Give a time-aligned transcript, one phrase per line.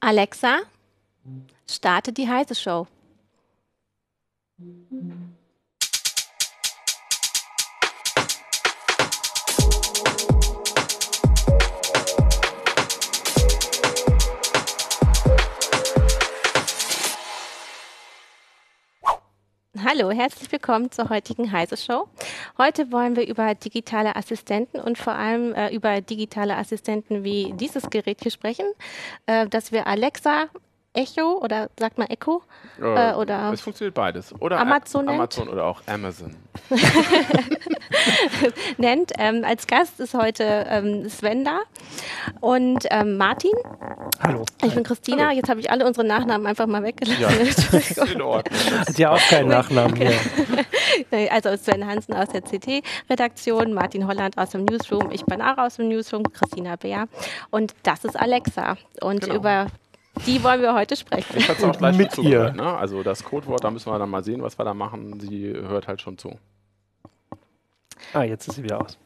[0.00, 0.60] Alexa,
[1.68, 2.86] starte die heiße Show.
[19.82, 22.08] Hallo, herzlich willkommen zur heutigen Heise Show.
[22.58, 27.88] Heute wollen wir über digitale Assistenten und vor allem äh, über digitale Assistenten wie dieses
[27.88, 28.66] Gerät hier sprechen,
[29.24, 30.48] äh, das wir Alexa
[30.92, 32.42] Echo oder sagt man Echo
[32.80, 36.34] äh, oder es funktioniert beides oder Amazon, Amazon oder auch Amazon
[38.76, 39.12] nennt.
[39.18, 41.60] Ähm, als Gast ist heute ähm, Sven da
[42.40, 43.52] und ähm, Martin.
[44.20, 44.44] Hallo.
[44.64, 45.26] Ich bin Christina.
[45.26, 45.36] Hallo.
[45.36, 47.22] Jetzt habe ich alle unsere Nachnamen einfach mal weggelassen.
[47.22, 47.28] Ja,
[47.78, 48.60] ist in Ordnung.
[48.80, 50.12] Hat ja auch keinen Nachnamen hier.
[51.30, 55.76] also Sven Hansen aus der CT-Redaktion, Martin Holland aus dem Newsroom, ich bin auch aus
[55.76, 57.06] dem Newsroom, Christina Bär
[57.50, 58.76] und das ist Alexa.
[59.00, 59.34] Und genau.
[59.36, 59.66] über
[60.26, 61.36] die wollen wir heute sprechen.
[61.36, 62.52] Ich hatte auch gleich mit ihr.
[62.52, 62.76] Ne?
[62.76, 65.20] Also das Codewort, da müssen wir dann mal sehen, was wir da machen.
[65.20, 66.38] Sie hört halt schon zu.
[68.12, 68.98] Ah, jetzt ist sie wieder aus.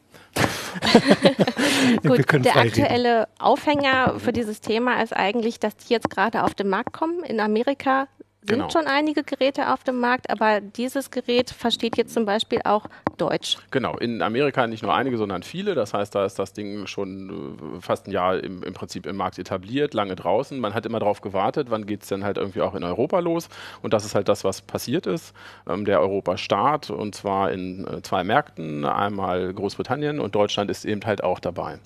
[2.03, 3.31] Gut, der aktuelle reden.
[3.39, 7.23] Aufhänger für dieses Thema ist eigentlich, dass die jetzt gerade auf den Markt kommen.
[7.23, 8.07] In Amerika
[8.47, 8.69] sind genau.
[8.69, 12.87] schon einige Geräte auf dem Markt, aber dieses Gerät versteht jetzt zum Beispiel auch
[13.17, 13.57] Deutsch.
[13.71, 15.73] Genau, in Amerika nicht nur einige, sondern viele.
[15.73, 19.15] Das heißt, da ist das Ding schon äh, fast ein Jahr im, im Prinzip im
[19.15, 20.59] Markt etabliert, lange draußen.
[20.59, 23.49] Man hat immer darauf gewartet, wann geht es denn halt irgendwie auch in Europa los.
[23.81, 25.33] Und das ist halt das, was passiert ist.
[25.67, 31.01] Ähm, der Europa-Start und zwar in äh, zwei Märkten, einmal Großbritannien und Deutschland ist eben
[31.05, 31.79] halt auch dabei.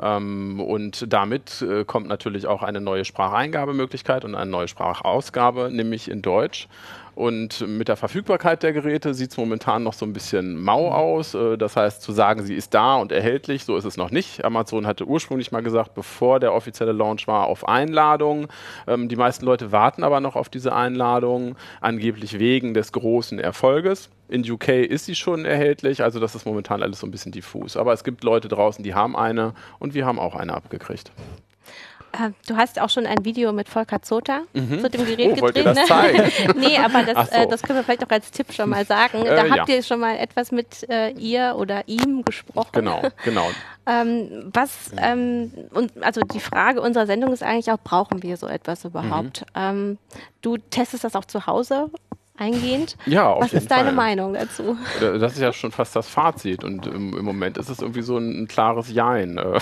[0.00, 6.10] Ähm, und damit äh, kommt natürlich auch eine neue Spracheingabemöglichkeit und eine neue Sprachausgabe, nämlich
[6.10, 6.68] in Deutsch.
[7.14, 10.92] Und mit der Verfügbarkeit der Geräte sieht es momentan noch so ein bisschen mau mhm.
[10.92, 11.34] aus.
[11.34, 14.44] Äh, das heißt, zu sagen, sie ist da und erhältlich, so ist es noch nicht.
[14.44, 18.48] Amazon hatte ursprünglich mal gesagt, bevor der offizielle Launch war, auf Einladung.
[18.86, 24.10] Ähm, die meisten Leute warten aber noch auf diese Einladung, angeblich wegen des großen Erfolges.
[24.28, 27.76] In UK ist sie schon erhältlich, also das ist momentan alles so ein bisschen diffus.
[27.76, 31.10] Aber es gibt Leute draußen, die haben eine und wir haben auch eine abgekriegt.
[32.12, 34.80] Äh, du hast auch schon ein Video mit Volker Zota mhm.
[34.80, 35.66] zu dem Gerät oh, gedreht.
[35.66, 35.84] Das ne?
[35.84, 36.32] zeigen?
[36.60, 37.36] nee, aber das, so.
[37.36, 39.24] äh, das können wir vielleicht auch als Tipp schon mal sagen.
[39.24, 39.76] Äh, da habt ja.
[39.76, 42.72] ihr schon mal etwas mit äh, ihr oder ihm gesprochen.
[42.72, 43.46] Genau, genau.
[43.86, 48.46] ähm, was, ähm, und also die Frage unserer Sendung ist eigentlich auch, brauchen wir so
[48.46, 49.42] etwas überhaupt?
[49.54, 49.62] Mhm.
[49.62, 49.98] Ähm,
[50.42, 51.90] du testest das auch zu Hause
[52.40, 52.96] eingehend.
[53.06, 53.94] Ja, auf Was jeden ist deine Fall.
[53.94, 54.76] Meinung dazu?
[55.00, 58.16] Das ist ja schon fast das Fazit und im, im Moment ist es irgendwie so
[58.16, 59.36] ein, ein klares Jein.
[59.36, 59.60] Äh,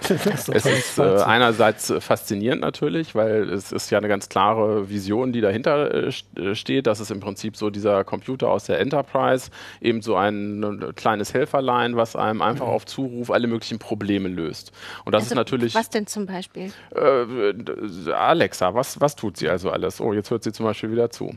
[0.52, 5.40] es ist äh, einerseits faszinierend natürlich, weil es ist ja eine ganz klare Vision, die
[5.40, 6.86] dahinter äh, äh steht.
[6.86, 11.34] Das ist im Prinzip so dieser Computer aus der Enterprise, eben so ein, ein kleines
[11.34, 12.72] Helferlein, was einem einfach mhm.
[12.72, 14.72] auf Zuruf alle möglichen Probleme löst.
[15.04, 15.74] Und das also, ist natürlich.
[15.74, 16.72] Was denn zum Beispiel?
[16.94, 20.00] Äh, Alexa, was, was tut sie also alles?
[20.00, 21.34] Oh, jetzt hört sie zum Beispiel wieder zu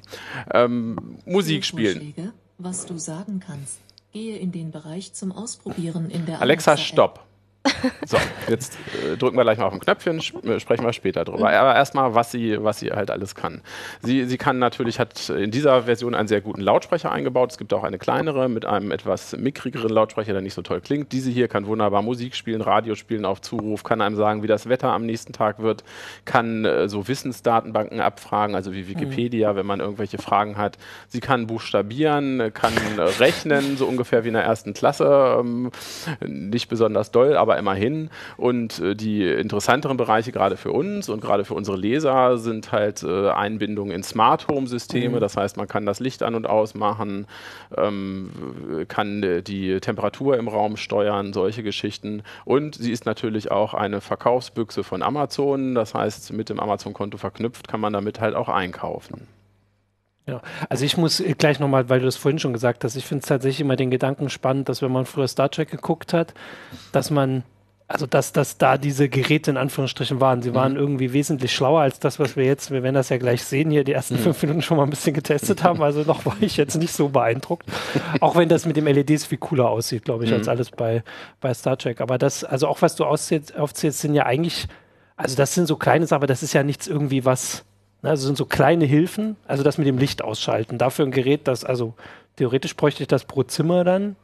[0.53, 2.13] ähm, Musik spielen.
[2.57, 3.79] Was du sagen kannst.
[4.13, 7.26] Gehe in den Bereich zum Ausprobieren in der Alexa, Alexa stopp.
[8.05, 8.17] So,
[8.47, 11.51] jetzt äh, drücken wir gleich mal auf ein Knöpfchen, äh, sprechen wir später drüber.
[11.51, 13.61] Aber erstmal, was sie, was sie halt alles kann.
[14.01, 17.51] Sie, sie kann natürlich, hat in dieser Version einen sehr guten Lautsprecher eingebaut.
[17.51, 21.11] Es gibt auch eine kleinere mit einem etwas mickrigeren Lautsprecher, der nicht so toll klingt.
[21.11, 24.69] Diese hier kann wunderbar Musik spielen, Radio spielen auf Zuruf, kann einem sagen, wie das
[24.69, 25.83] Wetter am nächsten Tag wird,
[26.25, 29.57] kann äh, so Wissensdatenbanken abfragen, also wie Wikipedia, mhm.
[29.57, 30.77] wenn man irgendwelche Fragen hat.
[31.07, 32.73] Sie kann buchstabieren, kann
[33.19, 35.38] rechnen, so ungefähr wie in der ersten Klasse.
[35.39, 35.72] Ähm,
[36.25, 38.09] nicht besonders doll, aber immerhin.
[38.38, 43.03] Und äh, die interessanteren Bereiche gerade für uns und gerade für unsere Leser sind halt
[43.03, 45.18] äh, Einbindungen in Smart Home Systeme.
[45.18, 45.19] Mhm.
[45.19, 47.28] Das heißt, man kann das Licht an und ausmachen,
[47.75, 52.23] ähm, kann äh, die Temperatur im Raum steuern, solche Geschichten.
[52.45, 55.75] Und sie ist natürlich auch eine Verkaufsbüchse von Amazon.
[55.75, 59.28] Das heißt, mit dem Amazon-Konto verknüpft kann man damit halt auch einkaufen.
[60.27, 63.21] Ja, also ich muss gleich nochmal, weil du das vorhin schon gesagt hast, ich finde
[63.21, 66.33] es tatsächlich immer den Gedanken spannend, dass wenn man früher Star Trek geguckt hat,
[66.91, 67.43] dass man,
[67.88, 70.41] also dass, dass da diese Geräte in Anführungsstrichen waren.
[70.41, 70.79] Sie waren mhm.
[70.79, 73.85] irgendwie wesentlich schlauer als das, was wir jetzt, wir werden das ja gleich sehen, hier
[73.85, 74.19] die ersten mhm.
[74.19, 75.81] fünf Minuten schon mal ein bisschen getestet haben.
[75.81, 77.65] Also noch war ich jetzt nicht so beeindruckt.
[78.19, 80.38] auch wenn das mit dem LEDs viel cooler aussieht, glaube ich, mhm.
[80.38, 81.03] als alles bei,
[81.39, 82.01] bei Star Trek.
[82.01, 84.68] Aber das, also auch was du aufzählst, aufzählst, sind ja eigentlich,
[85.15, 87.63] also das sind so kleine Sachen, aber das ist ja nichts irgendwie was
[88.07, 90.77] also sind so kleine Hilfen, also das mit dem Licht ausschalten.
[90.77, 91.94] Dafür ein Gerät, das, also
[92.36, 94.15] theoretisch bräuchte ich das pro Zimmer dann.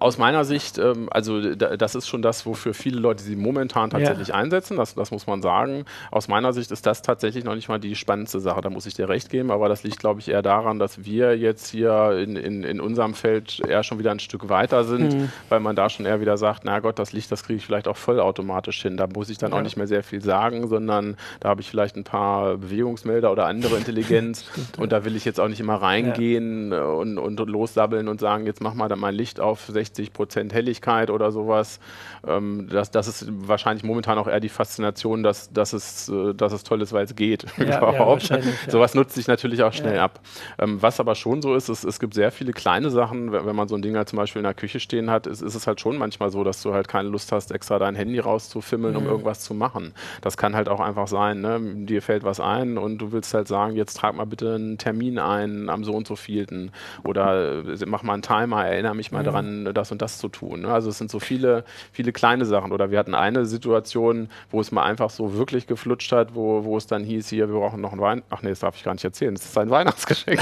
[0.00, 3.90] Aus meiner Sicht, ähm, also da, das ist schon das, wofür viele Leute sie momentan
[3.90, 4.34] tatsächlich ja.
[4.34, 5.84] einsetzen, das, das muss man sagen.
[6.12, 8.94] Aus meiner Sicht ist das tatsächlich noch nicht mal die spannendste Sache, da muss ich
[8.94, 12.36] dir recht geben, aber das liegt, glaube ich, eher daran, dass wir jetzt hier in,
[12.36, 15.32] in, in unserem Feld eher schon wieder ein Stück weiter sind, mhm.
[15.48, 17.88] weil man da schon eher wieder sagt, na Gott, das Licht, das kriege ich vielleicht
[17.88, 18.96] auch vollautomatisch hin.
[18.96, 19.58] Da muss ich dann ja.
[19.58, 23.46] auch nicht mehr sehr viel sagen, sondern da habe ich vielleicht ein paar Bewegungsmelder oder
[23.46, 24.48] andere Intelligenz
[24.78, 26.84] und da will ich jetzt auch nicht immer reingehen ja.
[26.84, 30.52] und, und lossabbeln und sagen, jetzt mach mal dann mein Licht auf 60 60 Prozent
[30.52, 31.80] Helligkeit oder sowas.
[32.26, 36.52] Ähm, das, das ist wahrscheinlich momentan auch eher die Faszination, dass, dass, es, äh, dass
[36.52, 38.28] es toll ist, weil es geht ja, überhaupt.
[38.28, 38.38] Ja,
[38.68, 40.04] sowas nutzt sich natürlich auch schnell ja.
[40.04, 40.20] ab.
[40.58, 43.56] Ähm, was aber schon so ist, ist, es gibt sehr viele kleine Sachen, wenn, wenn
[43.56, 45.66] man so ein Ding halt zum Beispiel in der Küche stehen hat, ist, ist, es
[45.66, 49.00] halt schon manchmal so, dass du halt keine Lust hast, extra dein Handy rauszufimmeln, mhm.
[49.00, 49.94] um irgendwas zu machen.
[50.20, 51.58] Das kann halt auch einfach sein, ne?
[51.86, 55.18] dir fällt was ein und du willst halt sagen, jetzt trag mal bitte einen Termin
[55.18, 56.70] ein am so und so vielten
[57.04, 59.24] oder äh, mach mal einen Timer, erinnere mich mal mhm.
[59.24, 60.62] daran, das und das zu tun.
[60.62, 60.68] Ne?
[60.68, 62.72] Also es sind so viele, viele kleine Sachen.
[62.72, 66.76] Oder wir hatten eine Situation, wo es mal einfach so wirklich geflutscht hat, wo, wo
[66.76, 68.22] es dann hieß, hier, wir brauchen noch ein Wein.
[68.30, 69.34] Ach nee, das darf ich gar nicht erzählen.
[69.34, 70.40] Das ist ein Weihnachtsgeschenk.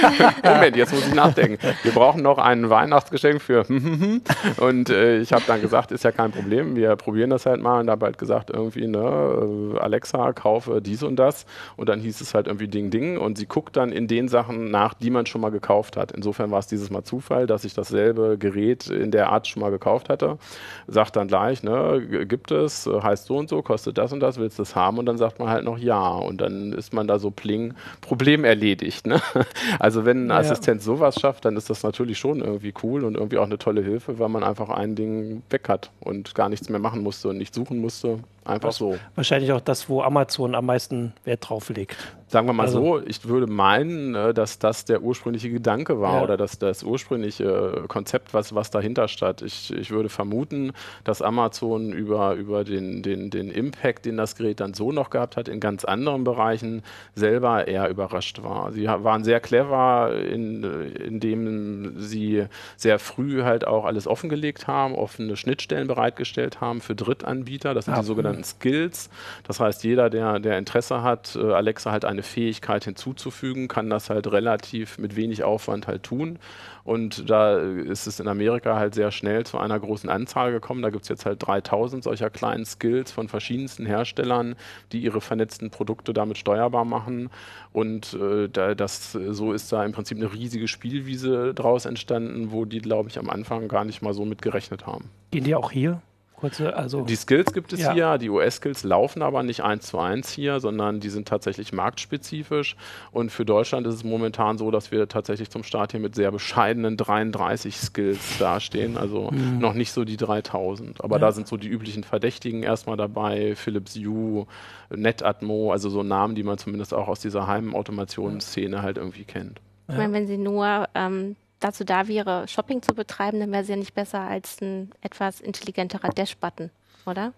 [0.44, 1.58] Moment, jetzt muss ich nachdenken.
[1.82, 3.64] Wir brauchen noch ein Weihnachtsgeschenk für
[4.58, 7.80] und äh, ich habe dann gesagt, ist ja kein Problem, wir probieren das halt mal
[7.80, 11.46] und habe halt gesagt, irgendwie, ne, äh, Alexa, kaufe dies und das.
[11.76, 14.70] Und dann hieß es halt irgendwie Ding Ding und sie guckt dann in den Sachen
[14.70, 16.12] nach, die man schon mal gekauft hat.
[16.12, 19.60] Insofern war es dieses Mal Zufall, dass ich dasselbe Gerät Gerät in der Art schon
[19.60, 20.38] mal gekauft hatte,
[20.86, 24.58] sagt dann gleich, ne, gibt es, heißt so und so, kostet das und das, willst
[24.58, 24.98] du es haben?
[24.98, 26.08] Und dann sagt man halt noch ja.
[26.10, 29.06] Und dann ist man da so pling, Problem erledigt.
[29.06, 29.20] Ne?
[29.78, 30.38] Also wenn ein ja.
[30.38, 33.82] Assistent sowas schafft, dann ist das natürlich schon irgendwie cool und irgendwie auch eine tolle
[33.82, 37.38] Hilfe, weil man einfach ein Ding weg hat und gar nichts mehr machen musste und
[37.38, 38.18] nicht suchen musste.
[38.48, 38.98] Einfach so.
[39.14, 41.96] Wahrscheinlich auch das, wo Amazon am meisten Wert drauf legt.
[42.28, 46.16] Sagen wir mal also, so, ich würde meinen, äh, dass das der ursprüngliche Gedanke war
[46.16, 46.22] ja.
[46.22, 49.40] oder dass das ursprüngliche Konzept, was, was dahinter stand.
[49.40, 50.72] Ich, ich würde vermuten,
[51.04, 55.38] dass Amazon über, über den, den, den Impact, den das Gerät dann so noch gehabt
[55.38, 56.82] hat, in ganz anderen Bereichen
[57.14, 58.72] selber eher überrascht war.
[58.72, 62.44] Sie waren sehr clever, in, indem sie
[62.76, 67.72] sehr früh halt auch alles offengelegt haben, offene Schnittstellen bereitgestellt haben für Drittanbieter.
[67.72, 68.00] Das sind ja.
[68.00, 69.10] die sogenannten sogenannten Skills.
[69.46, 74.10] Das heißt, jeder, der, der Interesse hat, äh, Alexa halt eine Fähigkeit hinzuzufügen, kann das
[74.10, 76.38] halt relativ mit wenig Aufwand halt tun.
[76.84, 80.80] Und da ist es in Amerika halt sehr schnell zu einer großen Anzahl gekommen.
[80.80, 84.56] Da gibt es jetzt halt 3000 solcher kleinen Skills von verschiedensten Herstellern,
[84.92, 87.28] die ihre vernetzten Produkte damit steuerbar machen.
[87.72, 92.64] Und äh, da, das, so ist da im Prinzip eine riesige Spielwiese draus entstanden, wo
[92.64, 95.10] die, glaube ich, am Anfang gar nicht mal so mit gerechnet haben.
[95.30, 96.00] Gehen die auch hier
[96.38, 97.92] Kurze, also die Skills gibt es ja.
[97.92, 102.76] hier, die US-Skills laufen aber nicht eins zu eins hier, sondern die sind tatsächlich marktspezifisch.
[103.10, 106.30] Und für Deutschland ist es momentan so, dass wir tatsächlich zum Start hier mit sehr
[106.30, 109.58] bescheidenen 33 Skills dastehen, also mhm.
[109.58, 111.02] noch nicht so die 3000.
[111.02, 111.20] Aber ja.
[111.20, 114.46] da sind so die üblichen Verdächtigen erstmal dabei, Philips Hue,
[114.94, 119.60] NetAtmo, also so Namen, die man zumindest auch aus dieser Heimautomationsszene halt irgendwie kennt.
[119.88, 123.72] Ich meine, wenn Sie nur ähm, dazu da wäre, Shopping zu betreiben, dann wäre sie
[123.72, 126.70] ja nicht besser als ein etwas intelligenterer Dash-Button,
[127.06, 127.32] oder?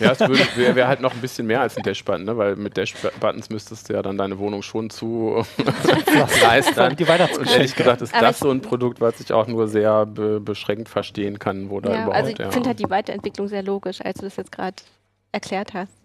[0.00, 2.36] Ja, es wäre wär halt noch ein bisschen mehr als ein Dash-Button, ne?
[2.36, 5.44] weil mit Dash-Buttons müsstest du ja dann deine Wohnung schon zu
[6.42, 6.96] leisten.
[6.96, 10.06] Die Und ehrlich gesagt ist Aber das so ein Produkt, was ich auch nur sehr
[10.06, 12.16] be beschränkt verstehen kann, wo da ja, überhaupt.
[12.16, 12.50] Also ich ja.
[12.50, 14.76] finde halt die Weiterentwicklung sehr logisch, als du das jetzt gerade
[15.30, 16.01] erklärt hast.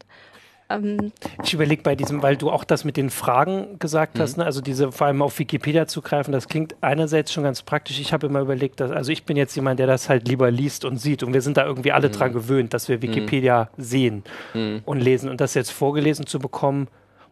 [0.69, 1.11] Ähm,
[1.43, 4.21] ich überlege bei diesem, weil du auch das mit den Fragen gesagt mhm.
[4.21, 4.45] hast, ne?
[4.45, 7.99] also diese vor allem auf Wikipedia zugreifen, das klingt einerseits schon ganz praktisch.
[7.99, 10.85] Ich habe immer überlegt, dass, also ich bin jetzt jemand, der das halt lieber liest
[10.85, 12.13] und sieht und wir sind da irgendwie alle mhm.
[12.13, 13.81] dran gewöhnt, dass wir Wikipedia mhm.
[13.81, 14.23] sehen
[14.53, 14.81] mhm.
[14.85, 16.87] und lesen und das jetzt vorgelesen zu bekommen,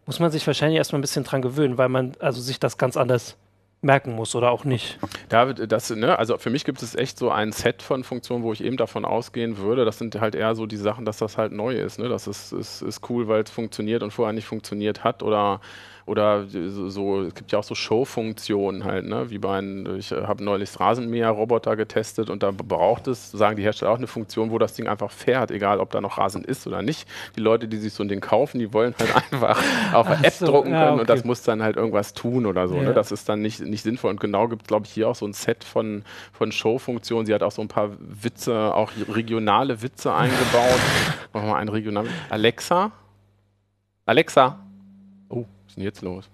[0.06, 2.96] muss man sich wahrscheinlich erstmal ein bisschen dran gewöhnen, weil man also sich das ganz
[2.96, 3.36] anders
[3.82, 4.98] merken muss oder auch nicht.
[5.28, 8.52] David, das, ne, also für mich gibt es echt so ein Set von Funktionen, wo
[8.52, 9.84] ich eben davon ausgehen würde.
[9.84, 11.98] Das sind halt eher so die Sachen, dass das halt neu ist.
[11.98, 12.08] Ne?
[12.08, 15.60] Das ist, ist, ist cool, weil es funktioniert und vorher nicht funktioniert hat oder
[16.06, 19.28] oder so, es gibt ja auch so Show-Funktionen halt, ne?
[19.28, 23.90] wie bei einem, ich habe neulich Rasenmäher-Roboter getestet und da braucht es, sagen die Hersteller
[23.90, 26.80] auch eine Funktion, wo das Ding einfach fährt, egal ob da noch Rasen ist oder
[26.80, 27.08] nicht.
[27.34, 29.60] Die Leute, die sich so ein Ding kaufen, die wollen halt einfach
[29.92, 31.00] auf eine App so, drucken können ja, okay.
[31.00, 32.74] und das muss dann halt irgendwas tun oder so.
[32.76, 32.82] Ne?
[32.82, 32.88] Ja.
[32.90, 32.94] Ne?
[32.94, 34.10] Das ist dann nicht, nicht sinnvoll.
[34.10, 37.26] Und genau gibt es, glaube ich, hier auch so ein Set von, von Show-Funktionen.
[37.26, 40.78] Sie hat auch so ein paar Witze, auch regionale Witze eingebaut.
[41.32, 42.08] Machen wir mal einen regionalen.
[42.30, 42.92] Alexa?
[44.04, 44.65] Alexa?
[45.76, 46.28] Denn jetzt los?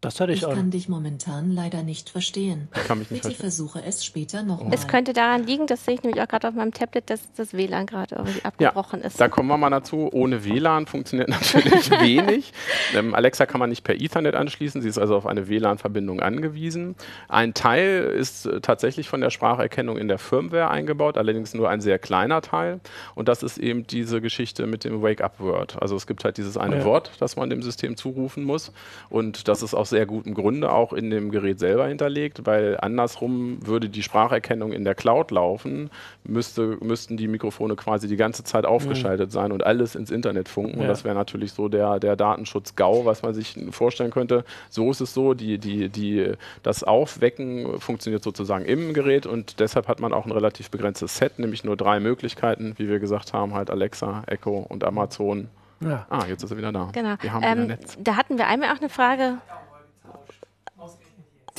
[0.00, 0.54] Das hatte ich, Ich auch.
[0.54, 2.68] kann dich momentan leider nicht verstehen.
[2.76, 3.68] Ich kann mich nicht Bitte verstehen.
[3.68, 4.72] versuche es später nochmal.
[4.72, 7.52] Es könnte daran liegen, das sehe ich nämlich auch gerade auf meinem Tablet, dass das
[7.52, 9.20] WLAN gerade irgendwie abgebrochen ist.
[9.20, 10.08] Da kommen wir mal dazu.
[10.12, 12.52] Ohne WLAN funktioniert natürlich wenig.
[12.94, 14.82] Ähm, Alexa kann man nicht per Ethernet anschließen.
[14.82, 16.94] Sie ist also auf eine WLAN-Verbindung angewiesen.
[17.28, 21.80] Ein Teil ist äh, tatsächlich von der Spracherkennung in der Firmware eingebaut, allerdings nur ein
[21.80, 22.78] sehr kleiner Teil.
[23.16, 25.82] Und das ist eben diese Geschichte mit dem Wake-up-Word.
[25.82, 26.84] Also es gibt halt dieses eine Ja.
[26.84, 28.70] Wort, das man dem System zurufen muss.
[29.10, 33.58] Und das ist aus sehr gutem Grunde auch in dem Gerät selber hinterlegt, weil andersrum
[33.66, 35.90] würde die Spracherkennung in der Cloud laufen,
[36.24, 40.76] müsste, müssten die Mikrofone quasi die ganze Zeit aufgeschaltet sein und alles ins Internet funken.
[40.76, 40.88] Und Ja.
[40.88, 44.44] das wäre natürlich so der, der Datenschutz-GAU, was man sich vorstellen könnte.
[44.70, 49.88] So ist es so, die, die, die, das Aufwecken funktioniert sozusagen im Gerät und deshalb
[49.88, 53.54] hat man auch ein relativ begrenztes Set, nämlich nur drei Möglichkeiten, wie wir gesagt haben,
[53.54, 55.48] halt Alexa, Echo und Amazon.
[55.80, 56.06] Ja.
[56.10, 56.88] Ah, jetzt ist er wieder da.
[56.92, 57.14] Genau.
[57.20, 57.96] Wir haben wieder Ähm, Netz.
[58.00, 59.38] da hatten wir einmal auch eine Frage.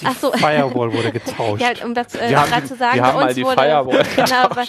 [0.02, 0.32] Die Ach so.
[0.34, 1.62] Firewall wurde getauscht.
[1.62, 4.04] Ja, um das äh, gerade zu sagen, wir bei haben mal uns die wurde Firewall
[4.16, 4.66] genau, bei,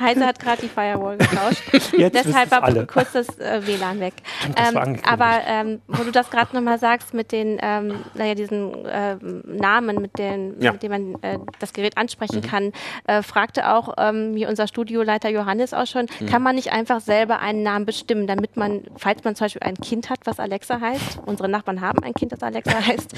[0.00, 1.62] Heise hat gerade die Firewall getauscht.
[1.96, 2.86] Jetzt Deshalb war alle.
[2.86, 4.14] kurz das äh, WLAN weg.
[4.56, 8.72] war Ähm, aber ähm, wo du das gerade nochmal sagst mit den, ähm, naja, diesen
[8.90, 10.72] ähm, Namen, mit, den, Ja.
[10.72, 12.72] mit denen man äh, das Gerät ansprechen kann,
[13.06, 17.40] äh, fragte auch ähm, hier unser Studioleiter Johannes auch schon, kann man nicht einfach selber
[17.40, 21.20] einen Namen bestimmen, damit man, falls man zum Beispiel ein Kind hat, was Alexa heißt,
[21.26, 23.12] unsere Nachbarn haben ein Kind, das Alexa heißt,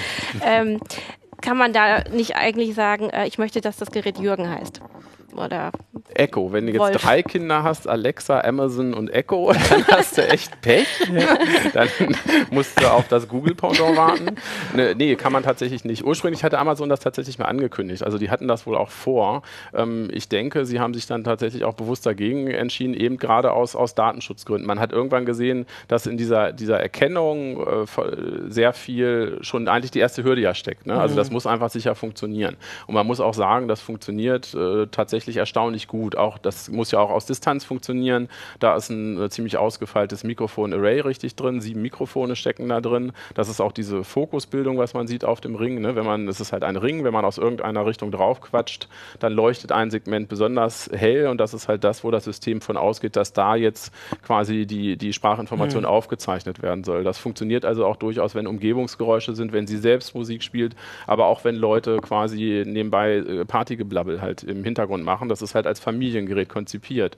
[0.45, 0.81] ähm,
[1.45, 4.81] kann man da nicht eigentlich sagen, äh, ich möchte, dass das Gerät Jürgen heißt?
[5.37, 5.73] Oder
[6.15, 7.03] Echo, wenn du jetzt Wolf.
[7.03, 10.87] drei Kinder hast, Alexa, Amazon und Echo, dann hast du echt Pech.
[11.73, 11.89] Dann
[12.51, 14.37] musst du auf das Google-Pendant warten.
[14.75, 16.05] Ne, nee, kann man tatsächlich nicht.
[16.05, 18.05] Ursprünglich hatte Amazon das tatsächlich mal angekündigt.
[18.05, 19.43] Also die hatten das wohl auch vor.
[19.75, 23.75] Ähm, ich denke, sie haben sich dann tatsächlich auch bewusst dagegen entschieden, eben gerade aus,
[23.75, 24.67] aus Datenschutzgründen.
[24.67, 27.87] Man hat irgendwann gesehen, dass in dieser, dieser Erkennung äh,
[28.49, 30.87] sehr viel schon eigentlich die erste Hürde ja steckt.
[30.87, 30.95] Ne?
[30.95, 32.57] Also das muss einfach sicher funktionieren.
[32.87, 36.17] Und man muss auch sagen, das funktioniert äh, tatsächlich erstaunlich gut.
[36.17, 38.29] Auch das muss ja auch aus Distanz funktionieren.
[38.61, 41.61] Da ist ein äh, ziemlich ausgefeiltes Mikrofon-Array richtig drin.
[41.61, 43.13] Sieben Mikrofone stecken da drin.
[43.35, 45.81] Das ist auch diese Fokusbildung, was man sieht auf dem Ring.
[45.81, 45.97] Ne?
[45.97, 48.89] Wenn man, es ist halt ein Ring, wenn man aus irgendeiner Richtung drauf quatscht,
[49.19, 52.77] dann leuchtet ein Segment besonders hell und das ist halt das, wo das System von
[52.77, 57.05] ausgeht, dass da jetzt quasi die, die Sprachinformation aufgezeichnet werden soll.
[57.05, 60.77] Das funktioniert also auch durchaus, wenn Umgebungsgeräusche sind, wenn sie selbst Musik spielt,
[61.07, 65.14] aber auch wenn Leute quasi nebenbei äh, Partygeblabbel halt im Hintergrund machen.
[65.29, 67.17] Das ist halt als Familiengerät konzipiert.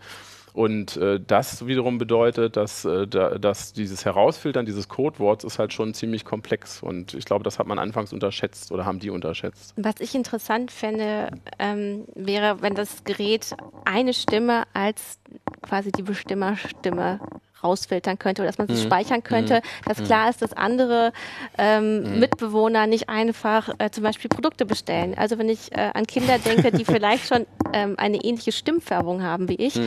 [0.57, 5.75] Und äh, das wiederum bedeutet, dass, äh, da, dass dieses Herausfiltern dieses Codeworts ist halt
[5.75, 6.83] schon ziemlich komplex.
[6.83, 9.75] Und ich glaube, das hat man anfangs unterschätzt oder haben die unterschätzt.
[9.77, 15.19] was ich interessant fände, ähm, wäre, wenn das Gerät eine Stimme als
[15.61, 17.21] quasi die Bestimmerstimme
[17.63, 21.13] rausfiltern könnte oder dass man sie speichern könnte, dass klar ist, dass andere
[21.59, 25.15] ähm, Mitbewohner nicht einfach äh, zum Beispiel Produkte bestellen.
[25.17, 29.49] Also wenn ich äh, an Kinder denke, die vielleicht schon ähm, eine ähnliche Stimmfärbung haben
[29.49, 29.79] wie ich,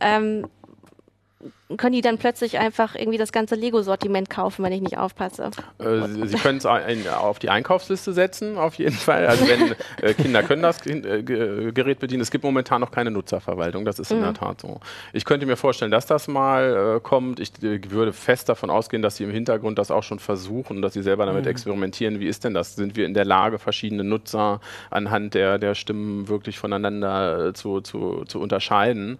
[0.00, 0.46] ähm,
[1.76, 5.50] können die dann plötzlich einfach irgendwie das ganze Lego-Sortiment kaufen, wenn ich nicht aufpasse.
[5.78, 9.26] Äh, Sie, Sie können es auf die Einkaufsliste setzen, auf jeden Fall.
[9.26, 12.22] Also wenn äh, Kinder können das äh, Ge- Gerät bedienen.
[12.22, 14.80] Es gibt momentan noch keine Nutzerverwaltung, das ist in der Tat so.
[15.12, 17.38] Ich könnte mir vorstellen, dass das mal äh, kommt.
[17.40, 20.94] Ich äh, würde fest davon ausgehen, dass Sie im Hintergrund das auch schon versuchen, dass
[20.94, 22.20] Sie selber damit experimentieren.
[22.20, 22.76] Wie ist denn das?
[22.76, 24.60] Sind wir in der Lage, verschiedene Nutzer
[24.90, 29.18] anhand der, der Stimmen wirklich voneinander äh, zu, zu, zu unterscheiden?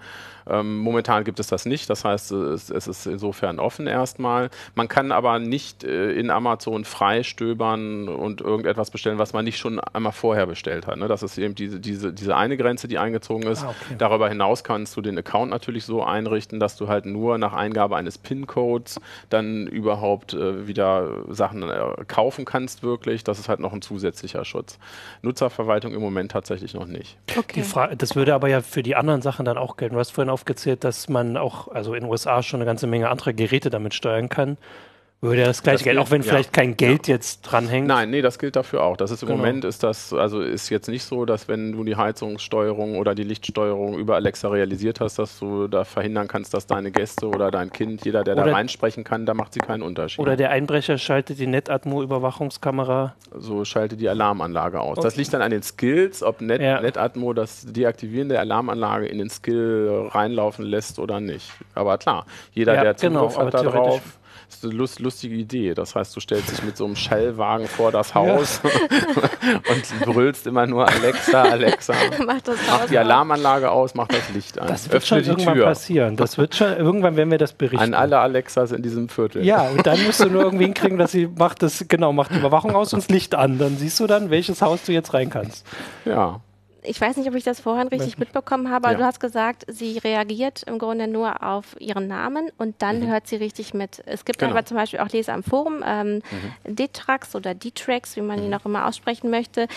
[0.48, 1.90] Ähm, momentan gibt es das nicht.
[1.90, 4.50] Das heißt, es, es ist insofern offen erstmal.
[4.74, 9.58] Man kann aber nicht äh, in Amazon frei stöbern und irgendetwas bestellen, was man nicht
[9.58, 10.96] schon einmal vorher bestellt hat.
[10.98, 11.08] Ne?
[11.08, 13.64] Das ist eben diese, diese, diese eine Grenze, die eingezogen ist.
[13.64, 13.96] Ah, okay.
[13.98, 17.96] Darüber hinaus kannst du den Account natürlich so einrichten, dass du halt nur nach Eingabe
[17.96, 23.24] eines PIN-Codes dann überhaupt äh, wieder Sachen äh, kaufen kannst, wirklich.
[23.24, 24.78] Das ist halt noch ein zusätzlicher Schutz.
[25.22, 27.16] Nutzerverwaltung im Moment tatsächlich noch nicht.
[27.54, 29.94] Die Fra das würde aber ja für die anderen Sachen dann auch gelten.
[29.94, 33.08] Du hast vorhin aufgezählt, dass man auch, also in den USA schon eine ganze Menge
[33.08, 34.56] andere Geräte damit steuern kann.
[35.20, 36.28] Würde ja das gleiche gilt, auch wenn ja.
[36.28, 37.88] vielleicht kein Geld jetzt dranhängt.
[37.88, 38.96] Nein, nee, das gilt dafür auch.
[38.96, 39.38] Das ist im Genau.
[39.40, 43.24] Moment ist das, also ist jetzt nicht so, dass wenn du die Heizungssteuerung oder die
[43.24, 47.72] Lichtsteuerung über Alexa realisiert hast, dass du da verhindern kannst, dass deine Gäste oder dein
[47.72, 50.20] Kind, jeder, der da Oder- reinsprechen kann, da macht sie keinen Unterschied.
[50.20, 53.14] Oder der Einbrecher schaltet die Netatmo-Überwachungskamera.
[53.36, 54.98] so schalte die Alarmanlage aus.
[55.00, 56.80] Das liegt dann an den Skills, ob Net, Ja.
[56.80, 61.50] NetAtmo das Deaktivieren der Alarmanlage in den Skill reinlaufen lässt oder nicht.
[61.74, 64.00] Aber klar, jeder, Ja, der genau, Zugriff aber hat da drauf,
[64.48, 65.74] ist eine lust, lustige Idee.
[65.74, 68.70] Das heißt, du stellst dich mit so einem Schallwagen vor das Haus ja.
[69.70, 71.94] und brüllst immer nur Alexa, Alexa.
[72.26, 74.68] mach, das mach die Alarmanlage aus, mach das Licht an.
[74.68, 75.64] Das wird Öffne schon irgendwann Tür.
[75.66, 76.16] passieren.
[76.16, 77.82] Das wird schon, irgendwann werden wir das berichten.
[77.82, 79.44] An alle Alexas in diesem Viertel.
[79.44, 82.38] Ja, und dann musst du nur irgendwie hinkriegen, dass sie macht das, genau, macht die
[82.38, 83.58] Überwachung aus und das Licht an.
[83.58, 85.66] Dann siehst du dann, welches Haus du jetzt rein kannst.
[86.04, 86.40] Ja
[86.88, 88.98] ich weiß nicht, ob ich das vorhin richtig mitbekommen habe, aber ja.
[88.98, 93.08] du hast gesagt, sie reagiert im Grunde nur auf ihren Namen und dann mhm.
[93.08, 94.02] hört sie richtig mit.
[94.06, 94.52] Es gibt genau.
[94.52, 96.22] aber zum Beispiel auch Leser am Forum, ähm,
[96.64, 96.76] mhm.
[96.76, 98.54] Detrax oder Detrax, wie man ihn mhm.
[98.54, 99.68] auch immer aussprechen möchte,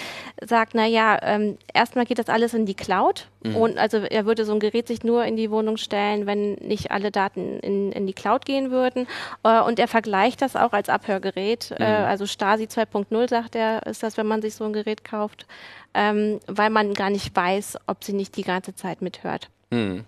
[0.41, 3.55] sagt, naja, ähm, erstmal geht das alles in die Cloud mhm.
[3.55, 6.91] und also er würde so ein Gerät sich nur in die Wohnung stellen, wenn nicht
[6.91, 9.07] alle Daten in, in die Cloud gehen würden
[9.43, 12.05] äh, und er vergleicht das auch als Abhörgerät, äh, mhm.
[12.05, 15.45] also Stasi 2.0 sagt er, ist das, wenn man sich so ein Gerät kauft
[15.93, 19.49] ähm, weil man gar nicht weiß, ob sie nicht die ganze Zeit mithört.
[19.71, 20.05] Hm.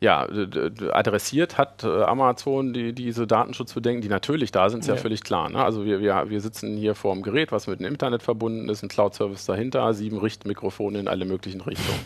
[0.00, 0.28] Ja,
[0.92, 5.22] adressiert hat äh, Amazon die, diese Datenschutzbedenken, die natürlich da sind, ist ja, ja völlig
[5.22, 5.48] klar.
[5.48, 5.64] Ne?
[5.64, 8.82] Also wir, wir, wir sitzen hier vor dem Gerät, was mit dem Internet verbunden ist,
[8.82, 12.04] ein Cloud-Service dahinter, sieben Richtmikrofone in alle möglichen Richtungen.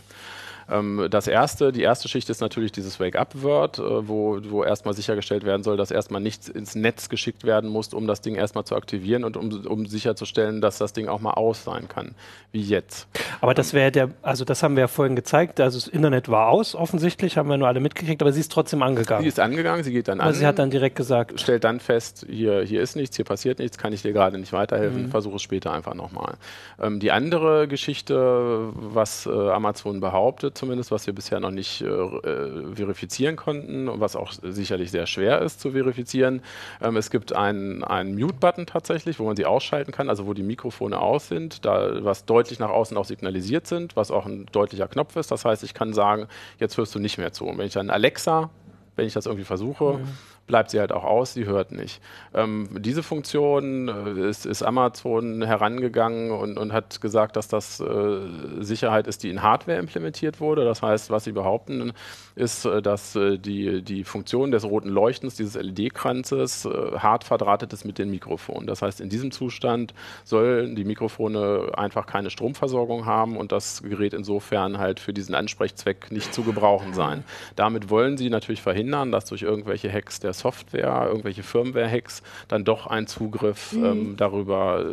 [0.70, 5.44] Ähm, das erste, die erste Schicht ist natürlich dieses Wake-up-Word, äh, wo, wo erstmal sichergestellt
[5.44, 8.76] werden soll, dass erstmal nichts ins Netz geschickt werden muss, um das Ding erstmal zu
[8.76, 12.14] aktivieren und um, um sicherzustellen, dass das Ding auch mal aus sein kann,
[12.52, 13.08] wie jetzt.
[13.40, 16.48] Aber das wäre der, also das haben wir ja vorhin gezeigt, also das Internet war
[16.48, 19.22] aus, offensichtlich, haben wir nur alle mitgekriegt, aber sie ist trotzdem angegangen.
[19.22, 20.40] Sie ist angegangen, sie geht dann also an.
[20.40, 21.40] sie hat dann direkt gesagt.
[21.40, 24.52] Stellt dann fest, hier, hier ist nichts, hier passiert nichts, kann ich dir gerade nicht
[24.52, 25.10] weiterhelfen, mhm.
[25.10, 26.34] versuche es später einfach nochmal.
[26.80, 31.86] Ähm, die andere Geschichte, was äh, Amazon behauptet, zumindest, was wir bisher noch nicht äh,
[31.86, 36.42] äh, verifizieren konnten und was auch sicherlich sehr schwer ist zu verifizieren.
[36.82, 37.78] Ähm, es gibt einen,
[38.18, 42.24] Mute-Button tatsächlich, wo man sie ausschalten kann, also wo die Mikrofone aus sind, da was
[42.24, 45.30] deutlich nach außen auch signalisiert sind, was auch ein deutlicher Knopf ist.
[45.30, 46.26] Das heißt, ich kann sagen,
[46.58, 47.46] jetzt hörst du nicht mehr zu.
[47.46, 48.50] Und wenn ich dann Alexa,
[48.98, 50.08] wenn ich das irgendwie versuche, mhm
[50.48, 52.00] bleibt sie halt auch aus, sie hört nicht.
[52.34, 58.20] Ähm, diese Funktion äh, ist, ist, Amazon herangegangen und, und, hat gesagt, dass das äh,
[58.58, 60.64] Sicherheit ist, die in Hardware implementiert wurde.
[60.64, 61.92] Das heißt, was sie behaupten,
[62.34, 67.72] ist, äh, dass äh, die, die Funktion des roten Leuchtens, dieses LED-Kranzes, äh, hart verdrahtet
[67.72, 68.66] ist mit den Mikrofonen.
[68.66, 74.14] Das heißt, in diesem Zustand sollen die Mikrofone einfach keine Stromversorgung haben und das Gerät
[74.14, 77.22] insofern halt für diesen Ansprechzweck nicht zu gebrauchen sein.
[77.54, 82.86] Damit wollen sie natürlich verhindern, dass durch irgendwelche Hacks der Software, irgendwelche Firmware-Hacks, dann doch
[82.86, 83.84] ein Zugriff mhm.
[83.84, 84.84] ähm, darüber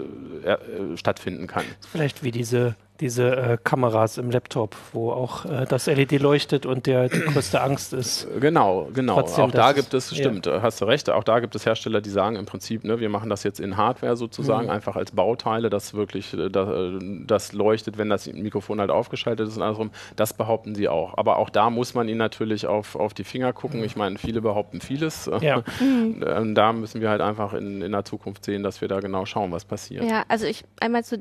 [0.44, 1.66] äh, äh, stattfinden kann.
[1.92, 6.86] Vielleicht wie diese diese äh, Kameras im Laptop, wo auch äh, das LED leuchtet und
[6.86, 8.28] der die größte Angst ist.
[8.40, 9.16] Genau, genau.
[9.16, 10.62] Trotzdem, auch da gibt es, stimmt, ja.
[10.62, 13.30] hast du recht, auch da gibt es Hersteller, die sagen im Prinzip, ne, wir machen
[13.30, 14.72] das jetzt in Hardware sozusagen, mhm.
[14.72, 19.48] einfach als Bauteile, dass wirklich äh, das, äh, das, leuchtet, wenn das Mikrofon halt aufgeschaltet
[19.48, 19.92] ist und andersrum.
[20.16, 21.18] Das behaupten sie auch.
[21.18, 23.84] Aber auch da muss man ihnen natürlich auf, auf die Finger gucken.
[23.84, 25.30] Ich meine, viele behaupten vieles.
[25.42, 25.64] Ja.
[25.86, 26.56] Mhm.
[26.56, 29.52] da müssen wir halt einfach in, in der Zukunft sehen, dass wir da genau schauen,
[29.52, 30.04] was passiert.
[30.04, 31.20] Ja, also ich einmal zu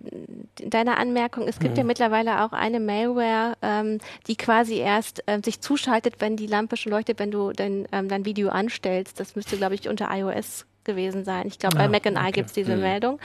[0.63, 1.79] deiner Anmerkung, es gibt mhm.
[1.79, 3.99] ja mittlerweile auch eine Malware, ähm,
[4.29, 8.09] die quasi erst ähm, sich zuschaltet, wenn die Lampe schon leuchtet, wenn du dein, ähm,
[8.09, 9.19] dein Video anstellst.
[9.19, 11.47] Das müsste, glaube ich, unter iOS gewesen sein.
[11.47, 12.29] Ich glaube, ja, bei Mac and okay.
[12.29, 12.83] I gibt es diese mhm.
[12.83, 13.21] Meldung.